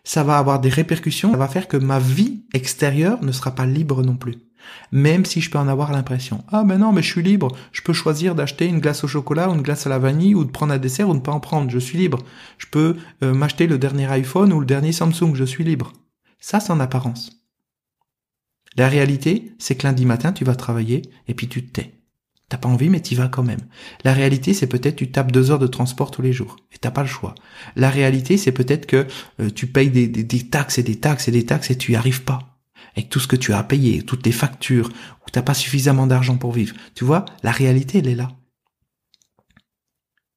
ça 0.04 0.22
va 0.22 0.38
avoir 0.38 0.60
des 0.60 0.68
répercussions, 0.68 1.32
ça 1.32 1.36
va 1.36 1.48
faire 1.48 1.68
que 1.68 1.76
ma 1.76 1.98
vie 1.98 2.44
extérieure 2.54 3.22
ne 3.22 3.32
sera 3.32 3.54
pas 3.54 3.66
libre 3.66 4.02
non 4.02 4.16
plus. 4.16 4.36
Même 4.92 5.24
si 5.24 5.40
je 5.40 5.50
peux 5.50 5.58
en 5.58 5.68
avoir 5.68 5.92
l'impression. 5.92 6.44
Ah 6.50 6.64
mais 6.64 6.78
non, 6.78 6.92
mais 6.92 7.02
je 7.02 7.08
suis 7.08 7.22
libre. 7.22 7.54
Je 7.72 7.82
peux 7.82 7.92
choisir 7.92 8.34
d'acheter 8.34 8.66
une 8.66 8.80
glace 8.80 9.04
au 9.04 9.08
chocolat 9.08 9.50
ou 9.50 9.54
une 9.54 9.62
glace 9.62 9.86
à 9.86 9.90
la 9.90 9.98
vanille 9.98 10.34
ou 10.34 10.44
de 10.44 10.50
prendre 10.50 10.72
un 10.72 10.78
dessert 10.78 11.08
ou 11.08 11.12
de 11.12 11.18
ne 11.18 11.22
pas 11.22 11.32
en 11.32 11.40
prendre. 11.40 11.70
Je 11.70 11.78
suis 11.78 11.98
libre. 11.98 12.18
Je 12.58 12.66
peux 12.70 12.96
euh, 13.22 13.34
m'acheter 13.34 13.66
le 13.66 13.78
dernier 13.78 14.06
iPhone 14.06 14.52
ou 14.52 14.60
le 14.60 14.66
dernier 14.66 14.92
Samsung. 14.92 15.34
Je 15.34 15.44
suis 15.44 15.64
libre. 15.64 15.92
Ça, 16.38 16.60
c'est 16.60 16.72
en 16.72 16.80
apparence. 16.80 17.30
La 18.76 18.88
réalité, 18.88 19.52
c'est 19.58 19.74
que 19.74 19.86
lundi 19.86 20.04
matin, 20.04 20.32
tu 20.32 20.44
vas 20.44 20.54
travailler 20.54 21.02
et 21.28 21.34
puis 21.34 21.48
tu 21.48 21.64
te 21.64 21.80
tais. 21.80 21.92
T'as 22.48 22.58
pas 22.58 22.68
envie, 22.68 22.90
mais 22.90 23.00
t'y 23.00 23.16
vas 23.16 23.26
quand 23.26 23.42
même. 23.42 23.62
La 24.04 24.12
réalité, 24.12 24.54
c'est 24.54 24.68
peut-être 24.68 24.96
tu 24.96 25.10
tapes 25.10 25.32
deux 25.32 25.50
heures 25.50 25.58
de 25.58 25.66
transport 25.66 26.12
tous 26.12 26.22
les 26.22 26.32
jours 26.32 26.56
et 26.72 26.78
t'as 26.78 26.92
pas 26.92 27.02
le 27.02 27.08
choix. 27.08 27.34
La 27.74 27.90
réalité, 27.90 28.36
c'est 28.36 28.52
peut-être 28.52 28.86
que 28.86 29.06
euh, 29.40 29.50
tu 29.50 29.66
payes 29.66 29.90
des, 29.90 30.06
des, 30.06 30.48
taxes 30.48 30.78
et 30.78 30.84
des 30.84 30.96
taxes 30.96 31.26
et 31.26 31.32
des 31.32 31.44
taxes 31.44 31.70
et 31.70 31.78
tu 31.78 31.92
y 31.92 31.96
arrives 31.96 32.22
pas 32.22 32.55
avec 32.96 33.10
tout 33.10 33.20
ce 33.20 33.26
que 33.26 33.36
tu 33.36 33.52
as 33.52 33.62
payé, 33.62 34.02
toutes 34.02 34.22
tes 34.22 34.32
factures, 34.32 34.88
où 34.88 35.30
t'as 35.30 35.42
pas 35.42 35.54
suffisamment 35.54 36.06
d'argent 36.06 36.38
pour 36.38 36.52
vivre. 36.52 36.74
Tu 36.94 37.04
vois, 37.04 37.26
la 37.42 37.50
réalité, 37.50 37.98
elle 37.98 38.08
est 38.08 38.14
là. 38.14 38.32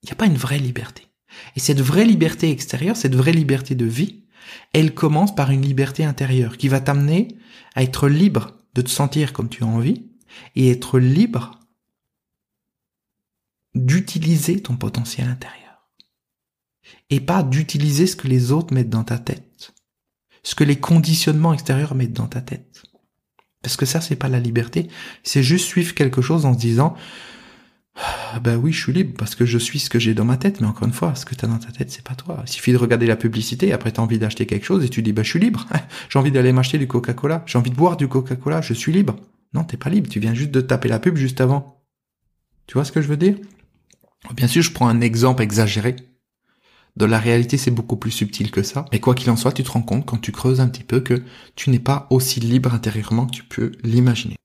Il 0.04 0.08
n'y 0.08 0.12
a 0.12 0.16
pas 0.16 0.26
une 0.26 0.38
vraie 0.38 0.60
liberté. 0.60 1.08
Et 1.56 1.60
cette 1.60 1.80
vraie 1.80 2.06
liberté 2.06 2.52
extérieure, 2.52 2.98
cette 2.98 3.16
vraie 3.16 3.32
liberté 3.32 3.76
de 3.76 3.86
vie, 3.86 4.26
elle 4.74 4.94
commence 4.94 5.34
par 5.34 5.52
une 5.52 5.62
liberté 5.62 6.04
intérieure 6.04 6.58
qui 6.58 6.68
va 6.68 6.82
t'amener 6.82 7.30
à 7.76 7.84
être 7.84 8.10
libre 8.10 8.58
de 8.74 8.82
te 8.82 8.90
sentir 8.90 9.32
comme 9.32 9.50
tu 9.50 9.64
as 9.64 9.68
envie 9.68 10.08
et 10.56 10.70
être 10.70 11.00
libre 11.00 11.60
d'utiliser 13.76 14.62
ton 14.62 14.76
potentiel 14.76 15.28
intérieur. 15.28 15.90
Et 17.10 17.20
pas 17.20 17.44
d'utiliser 17.44 18.08
ce 18.08 18.16
que 18.16 18.28
les 18.28 18.52
autres 18.52 18.74
mettent 18.74 18.90
dans 18.90 19.04
ta 19.04 19.20
tête 19.20 19.74
ce 20.44 20.56
que 20.56 20.64
les 20.64 20.78
conditionnements 20.78 21.54
extérieurs 21.54 21.96
mettent 21.96 22.14
dans 22.14 22.28
ta 22.28 22.42
tête. 22.42 22.84
Parce 23.62 23.76
que 23.76 23.86
ça, 23.86 24.00
c'est 24.02 24.16
pas 24.16 24.30
la 24.30 24.40
liberté, 24.40 24.88
c'est 25.24 25.44
juste 25.44 25.66
suivre 25.66 25.94
quelque 25.94 26.22
chose 26.22 26.46
en 26.46 26.54
se 26.54 26.60
disant, 26.60 26.96
ben 28.42 28.56
oui, 28.58 28.72
je 28.72 28.82
suis 28.82 28.94
libre 28.94 29.14
parce 29.18 29.36
que 29.36 29.46
je 29.46 29.58
suis 29.58 29.80
ce 29.80 29.90
que 29.90 30.00
j'ai 30.00 30.14
dans 30.14 30.24
ma 30.24 30.38
tête, 30.38 30.62
mais 30.62 30.68
encore 30.68 30.88
une 30.88 30.94
fois, 30.94 31.16
ce 31.16 31.26
que 31.26 31.36
tu 31.36 31.44
as 31.44 31.48
dans 31.48 31.58
ta 31.58 31.72
tête, 31.72 31.92
c'est 31.92 32.04
pas 32.04 32.16
toi. 32.16 32.44
Il 32.46 32.50
suffit 32.50 32.72
de 32.72 32.78
regarder 32.78 33.06
la 33.06 33.18
publicité, 33.18 33.74
après 33.74 33.92
tu 33.92 34.00
as 34.00 34.04
envie 34.04 34.20
d'acheter 34.20 34.46
quelque 34.46 34.66
chose 34.66 34.86
et 34.86 34.90
tu 34.90 35.02
dis, 35.02 35.12
bah 35.12 35.24
je 35.24 35.30
suis 35.30 35.40
libre, 35.40 35.66
j'ai 36.10 36.20
envie 36.20 36.32
d'aller 36.32 36.54
m'acheter 36.54 36.78
du 36.78 36.88
Coca-Cola, 36.88 37.44
j'ai 37.46 37.58
envie 37.58 37.72
de 37.72 37.76
boire 37.76 37.98
du 37.98 38.08
Coca-Cola, 38.08 38.62
je 38.62 38.74
suis 38.74 38.94
libre. 38.94 39.18
Non, 39.54 39.64
t'es 39.64 39.78
pas 39.78 39.90
libre, 39.90 40.10
tu 40.10 40.20
viens 40.20 40.34
juste 40.34 40.52
de 40.52 40.62
taper 40.62 40.88
la 40.88 41.00
pub 41.00 41.18
juste 41.18 41.42
avant. 41.42 41.84
Tu 42.68 42.76
vois 42.76 42.86
ce 42.86 42.92
que 42.92 43.02
je 43.02 43.08
veux 43.08 43.18
dire? 43.18 43.36
Bien 44.34 44.48
sûr, 44.48 44.62
je 44.62 44.72
prends 44.72 44.88
un 44.88 45.02
exemple 45.02 45.42
exagéré, 45.42 45.96
dans 46.96 47.08
la 47.08 47.20
réalité, 47.20 47.58
c'est 47.58 47.72
beaucoup 47.72 47.96
plus 47.96 48.12
subtil 48.12 48.52
que 48.52 48.64
ça. 48.64 48.86
Mais 48.92 49.00
quoi 49.00 49.16
qu'il 49.16 49.30
en 49.30 49.36
soit, 49.36 49.52
tu 49.52 49.64
te 49.64 49.72
rends 49.72 49.82
compte 49.82 50.06
quand 50.06 50.18
tu 50.18 50.32
creuses 50.32 50.60
un 50.60 50.68
petit 50.68 50.84
peu 50.84 51.00
que 51.00 51.24
tu 51.56 51.70
n'es 51.70 51.80
pas 51.80 52.08
aussi 52.10 52.40
libre 52.40 52.74
intérieurement 52.74 53.26
que 53.26 53.32
tu 53.32 53.44
peux 53.44 53.72
l'imaginer. 53.84 54.36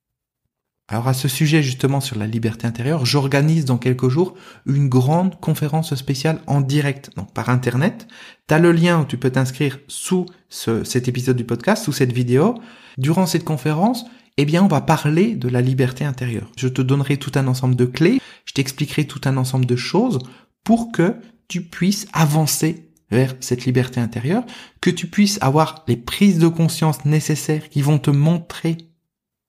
Alors 0.88 1.08
à 1.08 1.14
ce 1.14 1.28
sujet 1.28 1.62
justement 1.62 2.02
sur 2.02 2.18
la 2.18 2.26
liberté 2.26 2.66
intérieure, 2.66 3.06
j'organise 3.06 3.64
dans 3.64 3.78
quelques 3.78 4.10
jours 4.10 4.34
une 4.66 4.90
grande 4.90 5.40
conférence 5.40 5.94
spéciale 5.94 6.40
en 6.46 6.60
direct, 6.60 7.10
donc 7.16 7.32
par 7.32 7.48
internet. 7.48 8.06
Tu 8.48 8.54
as 8.54 8.58
le 8.58 8.70
lien 8.70 9.00
où 9.00 9.06
tu 9.06 9.16
peux 9.16 9.30
t'inscrire 9.30 9.78
sous 9.88 10.26
cet 10.50 11.08
épisode 11.08 11.38
du 11.38 11.44
podcast, 11.44 11.84
sous 11.84 11.92
cette 11.92 12.12
vidéo. 12.12 12.54
Durant 12.98 13.24
cette 13.24 13.44
conférence, 13.44 14.04
eh 14.36 14.44
bien, 14.44 14.62
on 14.62 14.68
va 14.68 14.82
parler 14.82 15.36
de 15.36 15.48
la 15.48 15.62
liberté 15.62 16.04
intérieure. 16.04 16.50
Je 16.58 16.68
te 16.68 16.82
donnerai 16.82 17.16
tout 17.16 17.32
un 17.36 17.46
ensemble 17.46 17.76
de 17.76 17.86
clés, 17.86 18.20
je 18.44 18.52
t'expliquerai 18.52 19.06
tout 19.06 19.20
un 19.24 19.38
ensemble 19.38 19.64
de 19.64 19.76
choses 19.76 20.18
pour 20.64 20.92
que 20.92 21.16
tu 21.48 21.62
puisses 21.62 22.06
avancer 22.12 22.90
vers 23.10 23.34
cette 23.40 23.64
liberté 23.64 24.00
intérieure, 24.00 24.44
que 24.80 24.90
tu 24.90 25.06
puisses 25.06 25.38
avoir 25.40 25.84
les 25.86 25.96
prises 25.96 26.38
de 26.38 26.48
conscience 26.48 27.04
nécessaires 27.04 27.68
qui 27.68 27.82
vont 27.82 27.98
te 27.98 28.10
montrer 28.10 28.78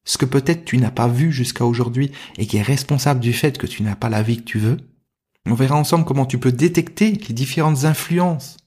ce 0.05 0.17
que 0.17 0.25
peut-être 0.25 0.65
tu 0.65 0.77
n'as 0.77 0.91
pas 0.91 1.07
vu 1.07 1.31
jusqu'à 1.31 1.65
aujourd'hui 1.65 2.11
et 2.37 2.45
qui 2.45 2.57
est 2.57 2.61
responsable 2.61 3.19
du 3.19 3.33
fait 3.33 3.57
que 3.57 3.65
tu 3.65 3.81
n'as 3.81 3.95
pas 3.95 4.09
la 4.09 4.21
vie 4.21 4.37
que 4.37 4.43
tu 4.43 4.59
veux. 4.59 4.77
On 5.47 5.55
verra 5.55 5.75
ensemble 5.75 6.05
comment 6.05 6.25
tu 6.25 6.37
peux 6.37 6.51
détecter 6.51 7.13
les 7.13 7.33
différentes 7.33 7.85
influences 7.85 8.57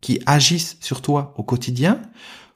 qui 0.00 0.20
agissent 0.26 0.76
sur 0.80 1.02
toi 1.02 1.34
au 1.36 1.42
quotidien, 1.42 2.00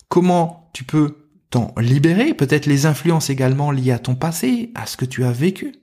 comment 0.09 0.71
tu 0.73 0.85
peux 0.85 1.17
t'en 1.51 1.75
libérer, 1.79 2.35
peut-être 2.35 2.67
les 2.67 2.87
influences 2.87 3.31
également 3.31 3.73
liées 3.73 3.91
à 3.91 3.99
ton 3.99 4.15
passé, 4.15 4.71
à 4.77 4.87
ce 4.87 4.97
que 4.97 5.05
tu 5.05 5.25
as 5.25 5.33
vécu, 5.33 5.75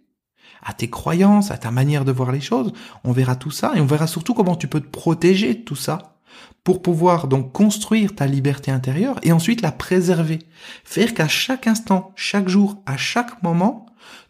à 0.63 0.73
tes 0.73 0.89
croyances, 0.89 1.51
à 1.51 1.57
ta 1.57 1.71
manière 1.71 2.05
de 2.05 2.11
voir 2.11 2.31
les 2.31 2.41
choses. 2.41 2.73
On 3.03 3.11
verra 3.11 3.35
tout 3.35 3.51
ça 3.51 3.73
et 3.75 3.81
on 3.81 3.85
verra 3.85 4.07
surtout 4.07 4.33
comment 4.33 4.55
tu 4.55 4.67
peux 4.67 4.81
te 4.81 4.89
protéger 4.89 5.53
de 5.53 5.61
tout 5.61 5.75
ça 5.75 6.17
pour 6.63 6.81
pouvoir 6.81 7.27
donc 7.27 7.53
construire 7.53 8.13
ta 8.13 8.27
liberté 8.27 8.71
intérieure 8.71 9.19
et 9.23 9.31
ensuite 9.31 9.61
la 9.61 9.71
préserver. 9.71 10.39
Faire 10.83 11.13
qu'à 11.13 11.27
chaque 11.27 11.67
instant, 11.67 12.11
chaque 12.15 12.49
jour, 12.49 12.81
à 12.85 12.97
chaque 12.97 13.41
moment, 13.41 13.85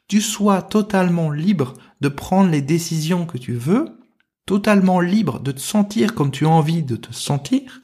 tu 0.07 0.21
sois 0.21 0.61
totalement 0.61 1.31
libre 1.31 1.73
de 2.01 2.09
prendre 2.09 2.49
les 2.49 2.61
décisions 2.61 3.25
que 3.25 3.37
tu 3.37 3.53
veux, 3.53 3.99
totalement 4.45 4.99
libre 4.99 5.39
de 5.39 5.51
te 5.51 5.59
sentir 5.59 6.13
comme 6.13 6.31
tu 6.31 6.45
as 6.45 6.49
envie 6.49 6.83
de 6.83 6.95
te 6.95 7.11
sentir. 7.11 7.81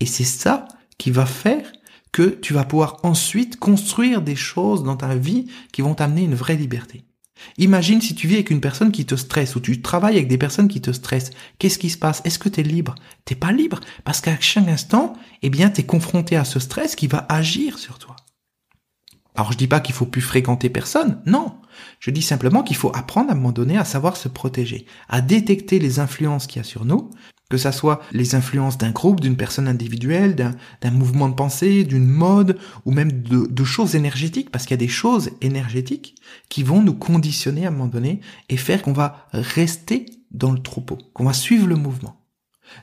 Et 0.00 0.06
c'est 0.06 0.24
ça 0.24 0.66
qui 0.98 1.10
va 1.10 1.26
faire 1.26 1.70
que 2.16 2.30
tu 2.30 2.54
vas 2.54 2.64
pouvoir 2.64 2.96
ensuite 3.02 3.58
construire 3.58 4.22
des 4.22 4.36
choses 4.36 4.82
dans 4.82 4.96
ta 4.96 5.14
vie 5.14 5.48
qui 5.70 5.82
vont 5.82 5.94
t'amener 5.94 6.22
une 6.22 6.34
vraie 6.34 6.56
liberté. 6.56 7.04
Imagine 7.58 8.00
si 8.00 8.14
tu 8.14 8.26
vis 8.26 8.36
avec 8.36 8.48
une 8.48 8.62
personne 8.62 8.90
qui 8.90 9.04
te 9.04 9.16
stresse 9.16 9.54
ou 9.54 9.60
tu 9.60 9.82
travailles 9.82 10.16
avec 10.16 10.28
des 10.28 10.38
personnes 10.38 10.68
qui 10.68 10.80
te 10.80 10.92
stressent. 10.92 11.32
Qu'est-ce 11.58 11.78
qui 11.78 11.90
se 11.90 11.98
passe? 11.98 12.22
Est-ce 12.24 12.38
que 12.38 12.48
tu 12.48 12.60
es 12.60 12.62
libre? 12.62 12.94
T'es 13.26 13.34
pas 13.34 13.52
libre? 13.52 13.80
Parce 14.02 14.22
qu'à 14.22 14.40
chaque 14.40 14.66
instant, 14.66 15.12
eh 15.42 15.50
bien, 15.50 15.68
tu 15.68 15.82
es 15.82 15.84
confronté 15.84 16.36
à 16.36 16.46
ce 16.46 16.58
stress 16.58 16.96
qui 16.96 17.06
va 17.06 17.26
agir 17.28 17.78
sur 17.78 17.98
toi. 17.98 18.16
Alors 19.34 19.52
je 19.52 19.58
dis 19.58 19.68
pas 19.68 19.80
qu'il 19.80 19.94
faut 19.94 20.06
plus 20.06 20.22
fréquenter 20.22 20.70
personne, 20.70 21.20
non. 21.26 21.56
Je 22.00 22.10
dis 22.10 22.22
simplement 22.22 22.62
qu'il 22.62 22.76
faut 22.76 22.96
apprendre 22.96 23.28
à 23.28 23.32
un 23.32 23.36
moment 23.36 23.52
donné 23.52 23.76
à 23.76 23.84
savoir 23.84 24.16
se 24.16 24.28
protéger, 24.28 24.86
à 25.10 25.20
détecter 25.20 25.78
les 25.78 26.00
influences 26.00 26.46
qu'il 26.46 26.60
y 26.60 26.64
a 26.64 26.64
sur 26.64 26.86
nous, 26.86 27.10
que 27.48 27.58
ça 27.58 27.70
soit 27.70 28.00
les 28.12 28.34
influences 28.34 28.78
d'un 28.78 28.90
groupe, 28.90 29.20
d'une 29.20 29.36
personne 29.36 29.68
individuelle, 29.68 30.34
d'un 30.34 30.90
mouvement 30.90 31.28
de 31.28 31.34
pensée, 31.34 31.84
d'une 31.84 32.06
mode, 32.06 32.58
ou 32.84 32.90
même 32.90 33.12
de, 33.22 33.64
choses 33.64 33.94
énergétiques, 33.94 34.50
parce 34.50 34.64
qu'il 34.64 34.72
y 34.72 34.80
a 34.82 34.84
des 34.84 34.88
choses 34.88 35.30
énergétiques 35.40 36.16
qui 36.48 36.62
vont 36.62 36.82
nous 36.82 36.94
conditionner 36.94 37.64
à 37.64 37.68
un 37.68 37.72
moment 37.72 37.86
donné 37.86 38.20
et 38.48 38.56
faire 38.56 38.82
qu'on 38.82 38.92
va 38.92 39.28
rester 39.32 40.06
dans 40.32 40.50
le 40.50 40.58
troupeau, 40.58 40.98
qu'on 41.12 41.24
va 41.24 41.32
suivre 41.32 41.66
le 41.66 41.76
mouvement. 41.76 42.20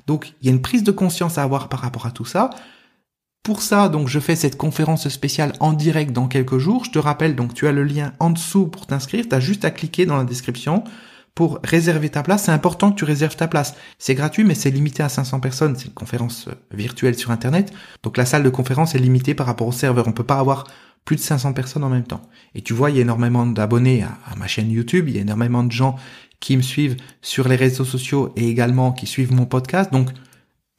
Donc 0.08 0.34
il 0.42 0.48
y 0.48 0.50
a 0.50 0.54
une 0.54 0.62
prise 0.62 0.84
de 0.84 0.92
conscience 0.92 1.38
à 1.38 1.44
avoir 1.44 1.68
par 1.68 1.82
rapport 1.82 2.06
à 2.06 2.12
tout 2.12 2.26
ça. 2.26 2.50
Pour 3.44 3.62
ça, 3.62 3.90
donc, 3.90 4.08
je 4.08 4.22
fais 4.22 4.38
cette 4.38 4.56
conférence 4.56 5.10
spéciale 5.10 5.52
en 5.60 5.74
direct 5.74 6.14
dans 6.14 6.30
quelques 6.30 6.60
jours. 6.60 6.86
Je 6.86 6.92
te 6.92 7.00
rappelle, 7.00 7.36
donc, 7.36 7.54
tu 7.54 7.68
as 7.68 7.74
le 7.74 7.84
lien 7.84 8.14
en 8.22 8.30
dessous 8.30 8.68
pour 8.68 8.88
t'inscrire. 8.88 9.28
Tu 9.28 9.36
as 9.36 9.42
juste 9.42 9.66
à 9.66 9.72
cliquer 9.72 10.06
dans 10.06 10.16
la 10.16 10.24
description 10.24 10.86
pour 11.36 11.60
réserver 11.64 12.10
ta 12.10 12.24
place. 12.24 12.44
C'est 12.44 12.52
important 12.52 12.92
que 12.92 12.98
tu 12.98 13.06
réserves 13.06 13.36
ta 13.36 13.48
place. 13.48 13.76
C'est 13.98 14.16
gratuit, 14.16 14.44
mais 14.44 14.56
c'est 14.56 14.70
limité 14.70 15.04
à 15.04 15.10
500 15.10 15.40
personnes. 15.40 15.76
C'est 15.76 15.86
une 15.86 15.94
conférence 15.94 16.48
euh, 16.48 16.54
virtuelle 16.72 17.16
sur 17.16 17.32
Internet. 17.32 17.74
Donc 18.04 18.18
la 18.18 18.26
salle 18.26 18.44
de 18.44 18.50
conférence 18.50 18.96
est 18.96 19.00
limitée 19.00 19.34
par 19.34 19.48
rapport 19.48 19.68
au 19.68 19.72
serveur. 19.72 20.08
On 20.08 20.12
peut 20.12 20.24
pas 20.24 20.40
avoir 20.40 20.66
plus 21.06 21.16
de 21.16 21.22
500 21.22 21.54
personnes 21.54 21.84
en 21.84 21.90
même 21.90 22.04
temps. 22.04 22.22
Et 22.56 22.62
tu 22.62 22.74
vois, 22.74 22.90
il 22.90 22.96
y 22.96 23.00
a 23.00 23.02
énormément 23.02 23.46
d'abonnés 23.46 24.04
à, 24.04 24.36
ma 24.38 24.48
chaîne 24.48 24.72
YouTube. 24.72 25.10
Il 25.10 25.16
y 25.16 25.18
a 25.18 25.22
énormément 25.22 25.64
de 25.64 25.72
gens 25.72 25.98
qui 26.40 26.56
me 26.56 26.62
suivent 26.62 26.98
sur 27.22 27.48
les 27.48 27.56
réseaux 27.56 27.86
sociaux 27.86 28.32
et 28.36 28.48
également 28.48 28.92
qui 28.92 29.08
suivent 29.08 29.34
mon 29.34 29.46
podcast. 29.46 29.92
Donc, 29.92 30.10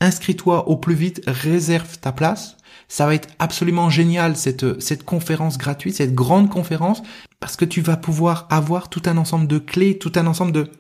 inscris-toi 0.01 0.69
au 0.69 0.77
plus 0.77 0.95
vite, 0.95 1.23
réserve 1.27 1.99
ta 1.99 2.13
place. 2.13 2.57
Ça 2.89 3.07
va 3.07 3.15
être 3.15 3.29
absolument 3.39 3.91
génial 3.91 4.37
cette, 4.37 4.81
cette 4.81 5.05
conférence 5.05 5.59
gratuite, 5.59 5.97
cette 5.97 6.15
grande 6.15 6.51
conférence, 6.51 7.03
parce 7.41 7.57
que 7.57 7.65
tu 7.65 7.81
vas 7.81 7.97
pouvoir 7.97 8.47
avoir 8.51 8.89
tout 8.89 9.03
un 9.07 9.17
ensemble 9.17 9.47
de 9.47 9.59
clés, 9.59 9.99
tout 9.99 10.13
un 10.17 10.27
ensemble 10.27 10.53
de, 10.53 10.71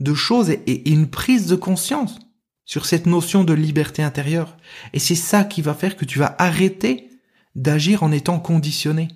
de 0.00 0.14
choses 0.14 0.50
et, 0.50 0.90
une 0.90 1.08
prise 1.08 1.46
de 1.46 1.56
conscience 1.56 2.18
sur 2.64 2.86
cette 2.86 3.06
notion 3.06 3.44
de 3.44 3.52
liberté 3.52 4.02
intérieure. 4.02 4.56
Et 4.92 4.98
c'est 4.98 5.14
ça 5.14 5.44
qui 5.44 5.62
va 5.62 5.74
faire 5.74 5.96
que 5.96 6.04
tu 6.04 6.18
vas 6.18 6.34
arrêter 6.38 7.10
d'agir 7.54 8.02
en 8.02 8.12
étant 8.12 8.38
conditionné. 8.38 9.08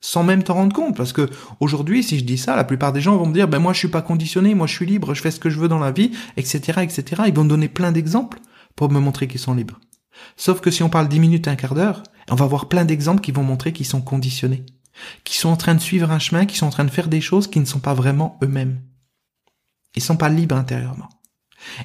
Sans 0.00 0.24
même 0.24 0.42
t'en 0.42 0.54
rendre 0.54 0.76
compte 0.76 0.96
parce 0.96 1.12
que 1.12 1.28
aujourd'hui 1.58 2.02
si 2.02 2.18
je 2.18 2.24
dis 2.24 2.36
ça 2.36 2.54
la 2.54 2.64
plupart 2.64 2.92
des 2.92 3.00
gens 3.00 3.16
vont 3.16 3.26
me 3.26 3.32
dire 3.32 3.48
ben 3.48 3.58
moi 3.58 3.72
je 3.72 3.78
suis 3.78 3.88
pas 3.88 4.02
conditionné 4.02 4.54
moi 4.54 4.66
je 4.66 4.74
suis 4.74 4.84
libre 4.84 5.14
je 5.14 5.22
fais 5.22 5.30
ce 5.30 5.40
que 5.40 5.48
je 5.48 5.58
veux 5.58 5.68
dans 5.68 5.78
la 5.78 5.90
vie 5.90 6.12
etc 6.36 6.80
etc 6.82 7.22
ils 7.26 7.34
vont 7.34 7.46
donner 7.46 7.68
plein 7.68 7.92
d'exemples 7.92 8.38
pour 8.76 8.92
me 8.92 9.00
montrer 9.00 9.26
qu'ils 9.26 9.40
sont 9.40 9.54
libres 9.54 9.80
Sauf 10.36 10.60
que 10.60 10.70
si 10.70 10.82
on 10.82 10.88
parle 10.88 11.08
dix 11.08 11.20
minutes, 11.20 11.48
un 11.48 11.56
quart 11.56 11.74
d'heure, 11.74 12.02
on 12.30 12.34
va 12.34 12.46
voir 12.46 12.68
plein 12.68 12.84
d'exemples 12.84 13.20
qui 13.20 13.32
vont 13.32 13.42
montrer 13.42 13.72
qu'ils 13.72 13.86
sont 13.86 14.02
conditionnés, 14.02 14.64
qui 15.24 15.36
sont 15.36 15.48
en 15.48 15.56
train 15.56 15.74
de 15.74 15.80
suivre 15.80 16.10
un 16.10 16.18
chemin, 16.18 16.46
qui 16.46 16.56
sont 16.56 16.66
en 16.66 16.70
train 16.70 16.84
de 16.84 16.90
faire 16.90 17.08
des 17.08 17.20
choses 17.20 17.48
qui 17.48 17.60
ne 17.60 17.64
sont 17.64 17.80
pas 17.80 17.94
vraiment 17.94 18.38
eux-mêmes. 18.42 18.80
Ils 19.94 20.02
sont 20.02 20.16
pas 20.16 20.28
libres 20.28 20.56
intérieurement. 20.56 21.08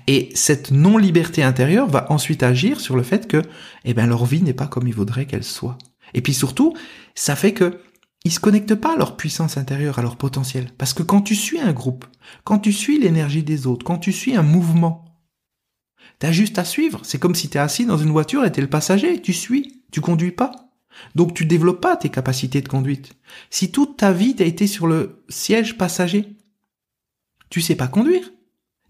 Et 0.07 0.29
cette 0.35 0.71
non-liberté 0.71 1.43
intérieure 1.43 1.87
va 1.87 2.11
ensuite 2.11 2.43
agir 2.43 2.79
sur 2.79 2.95
le 2.95 3.03
fait 3.03 3.27
que, 3.27 3.41
eh 3.85 3.93
ben, 3.93 4.05
leur 4.05 4.25
vie 4.25 4.41
n'est 4.41 4.53
pas 4.53 4.67
comme 4.67 4.87
ils 4.87 4.93
voudraient 4.93 5.25
qu'elle 5.25 5.43
soit. 5.43 5.77
Et 6.13 6.21
puis 6.21 6.33
surtout, 6.33 6.75
ça 7.15 7.35
fait 7.35 7.53
que 7.53 7.81
ils 8.23 8.31
se 8.31 8.39
connectent 8.39 8.75
pas 8.75 8.93
à 8.93 8.97
leur 8.97 9.17
puissance 9.17 9.57
intérieure, 9.57 9.97
à 9.97 10.03
leur 10.03 10.15
potentiel. 10.15 10.71
Parce 10.77 10.93
que 10.93 11.01
quand 11.01 11.21
tu 11.21 11.35
suis 11.35 11.59
un 11.59 11.73
groupe, 11.73 12.05
quand 12.43 12.59
tu 12.59 12.71
suis 12.71 12.99
l'énergie 12.99 13.43
des 13.43 13.65
autres, 13.65 13.83
quand 13.83 13.97
tu 13.97 14.11
suis 14.11 14.35
un 14.35 14.43
mouvement, 14.43 15.05
T'as 16.21 16.31
juste 16.31 16.59
à 16.59 16.65
suivre. 16.65 16.99
C'est 17.01 17.17
comme 17.17 17.33
si 17.33 17.49
t'es 17.49 17.57
assis 17.57 17.87
dans 17.87 17.97
une 17.97 18.11
voiture 18.11 18.45
et 18.45 18.51
t'es 18.51 18.61
le 18.61 18.69
passager. 18.69 19.19
Tu 19.19 19.33
suis. 19.33 19.81
Tu 19.91 20.01
conduis 20.01 20.31
pas. 20.31 20.51
Donc 21.15 21.33
tu 21.33 21.45
développes 21.45 21.81
pas 21.81 21.97
tes 21.97 22.09
capacités 22.09 22.61
de 22.61 22.67
conduite. 22.67 23.13
Si 23.49 23.71
toute 23.71 23.97
ta 23.97 24.11
vie 24.11 24.35
t'as 24.35 24.45
été 24.45 24.67
sur 24.67 24.85
le 24.85 25.23
siège 25.29 25.79
passager, 25.79 26.37
tu 27.49 27.59
sais 27.59 27.73
pas 27.73 27.87
conduire. 27.87 28.29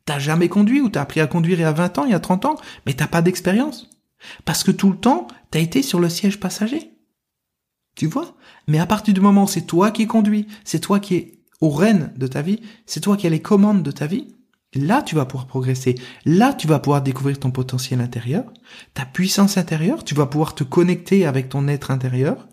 T'as 0.04 0.20
jamais 0.20 0.50
conduit 0.50 0.82
ou 0.82 0.90
t'as 0.90 1.04
appris 1.04 1.22
à 1.22 1.28
conduire 1.28 1.60
il 1.60 1.62
y 1.62 1.66
a 1.66 1.72
20 1.72 2.00
ans, 2.00 2.06
il 2.06 2.12
y 2.12 2.16
a 2.16 2.20
30 2.20 2.44
ans, 2.44 2.58
mais 2.86 2.96
t'as 2.96 3.08
pas 3.08 3.22
d'expérience. 3.22 3.90
Parce 4.44 4.66
que 4.66 4.72
tout 4.72 4.90
le 4.90 4.98
temps, 4.98 5.28
t'as 5.52 5.60
été 5.60 5.84
sur 5.84 6.02
le 6.02 6.10
siège 6.10 6.38
passager. 6.38 6.92
Tu 7.96 8.08
vois? 8.08 8.36
Mais 8.68 8.80
à 8.80 8.86
partir 8.86 9.14
du 9.14 9.22
moment 9.22 9.44
où 9.44 9.48
c'est 9.48 9.62
toi 9.62 9.92
qui 9.92 10.06
conduis, 10.06 10.48
c'est 10.66 10.82
toi 10.82 11.00
qui 11.00 11.16
es 11.16 11.40
au 11.62 11.70
rênes 11.70 12.12
de 12.18 12.28
ta 12.28 12.42
vie, 12.42 12.60
c'est 12.86 13.00
toi 13.00 13.16
qui 13.16 13.26
as 13.26 13.30
les 13.30 13.42
commandes 13.42 13.84
de 13.84 13.92
ta 13.92 14.06
vie, 14.06 14.36
Là, 14.74 15.02
tu 15.02 15.16
vas 15.16 15.26
pouvoir 15.26 15.48
progresser. 15.48 15.96
Là, 16.26 16.54
tu 16.54 16.68
vas 16.68 16.80
pouvoir 16.80 17.02
découvrir 17.02 17.40
ton 17.40 17.52
potentiel 17.52 18.00
intérieur, 18.00 18.46
ta 18.94 19.06
puissance 19.06 19.58
intérieure. 19.58 20.04
Tu 20.06 20.16
vas 20.16 20.28
pouvoir 20.28 20.56
te 20.56 20.64
connecter 20.64 21.26
avec 21.26 21.50
ton 21.50 21.68
être 21.68 21.92
intérieur, 21.92 22.48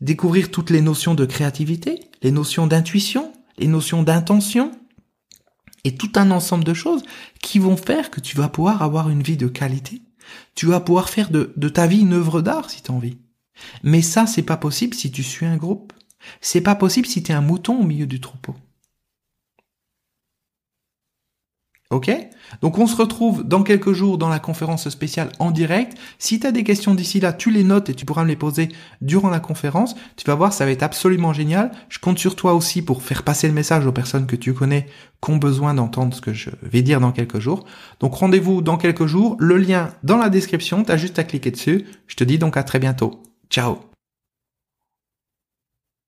découvrir 0.00 0.50
toutes 0.50 0.70
les 0.70 0.80
notions 0.80 1.14
de 1.14 1.26
créativité, 1.26 2.00
les 2.22 2.30
notions 2.30 2.66
d'intuition, 2.66 3.32
les 3.58 3.66
notions 3.66 4.02
d'intention, 4.02 4.72
et 5.86 5.94
tout 5.94 6.10
un 6.16 6.32
ensemble 6.32 6.64
de 6.64 6.74
choses 6.74 7.04
qui 7.40 7.60
vont 7.60 7.76
faire 7.76 8.10
que 8.10 8.20
tu 8.20 8.36
vas 8.36 8.48
pouvoir 8.48 8.82
avoir 8.82 9.08
une 9.08 9.22
vie 9.22 9.36
de 9.36 9.46
qualité. 9.46 10.02
Tu 10.56 10.66
vas 10.66 10.80
pouvoir 10.80 11.08
faire 11.08 11.30
de, 11.30 11.68
ta 11.68 11.86
vie 11.86 12.00
une 12.00 12.14
œuvre 12.14 12.42
d'art 12.42 12.70
si 12.70 12.82
tu 12.82 12.90
as 12.90 12.94
envie. 12.94 13.18
Mais 13.84 14.02
ça, 14.02 14.26
c'est 14.26 14.42
pas 14.42 14.56
possible 14.56 14.94
si 14.94 15.12
tu 15.12 15.22
suis 15.22 15.46
un 15.46 15.56
groupe. 15.56 15.92
C'est 16.40 16.60
pas 16.60 16.74
possible 16.74 17.06
si 17.06 17.22
tu 17.22 17.30
es 17.30 17.34
un 17.36 17.40
mouton 17.40 17.78
au 17.78 17.84
milieu 17.84 18.06
du 18.06 18.20
troupeau. 18.20 18.56
Ok 21.90 22.10
Donc 22.62 22.78
on 22.78 22.88
se 22.88 22.96
retrouve 22.96 23.44
dans 23.44 23.62
quelques 23.62 23.92
jours 23.92 24.18
dans 24.18 24.28
la 24.28 24.40
conférence 24.40 24.88
spéciale 24.88 25.30
en 25.38 25.52
direct. 25.52 25.96
Si 26.18 26.40
tu 26.40 26.46
as 26.46 26.50
des 26.50 26.64
questions 26.64 26.96
d'ici 26.96 27.20
là, 27.20 27.32
tu 27.32 27.52
les 27.52 27.62
notes 27.62 27.90
et 27.90 27.94
tu 27.94 28.04
pourras 28.04 28.24
me 28.24 28.28
les 28.28 28.36
poser 28.36 28.68
durant 29.00 29.30
la 29.30 29.38
conférence. 29.38 29.94
Tu 30.16 30.24
vas 30.24 30.34
voir, 30.34 30.52
ça 30.52 30.64
va 30.64 30.72
être 30.72 30.82
absolument 30.82 31.32
génial. 31.32 31.70
Je 31.88 32.00
compte 32.00 32.18
sur 32.18 32.34
toi 32.34 32.54
aussi 32.54 32.82
pour 32.82 33.04
faire 33.04 33.22
passer 33.22 33.46
le 33.46 33.54
message 33.54 33.86
aux 33.86 33.92
personnes 33.92 34.26
que 34.26 34.36
tu 34.36 34.52
connais 34.52 34.86
qui 35.24 35.30
ont 35.30 35.36
besoin 35.36 35.74
d'entendre 35.74 36.14
ce 36.14 36.20
que 36.20 36.32
je 36.32 36.50
vais 36.60 36.82
dire 36.82 37.00
dans 37.00 37.12
quelques 37.12 37.38
jours. 37.38 37.64
Donc 38.00 38.14
rendez-vous 38.14 38.62
dans 38.62 38.78
quelques 38.78 39.06
jours. 39.06 39.36
Le 39.38 39.56
lien 39.56 39.90
dans 40.02 40.18
la 40.18 40.28
description, 40.28 40.82
tu 40.82 40.90
as 40.90 40.96
juste 40.96 41.20
à 41.20 41.24
cliquer 41.24 41.52
dessus. 41.52 41.86
Je 42.08 42.16
te 42.16 42.24
dis 42.24 42.38
donc 42.38 42.56
à 42.56 42.64
très 42.64 42.80
bientôt. 42.80 43.22
Ciao 43.48 43.78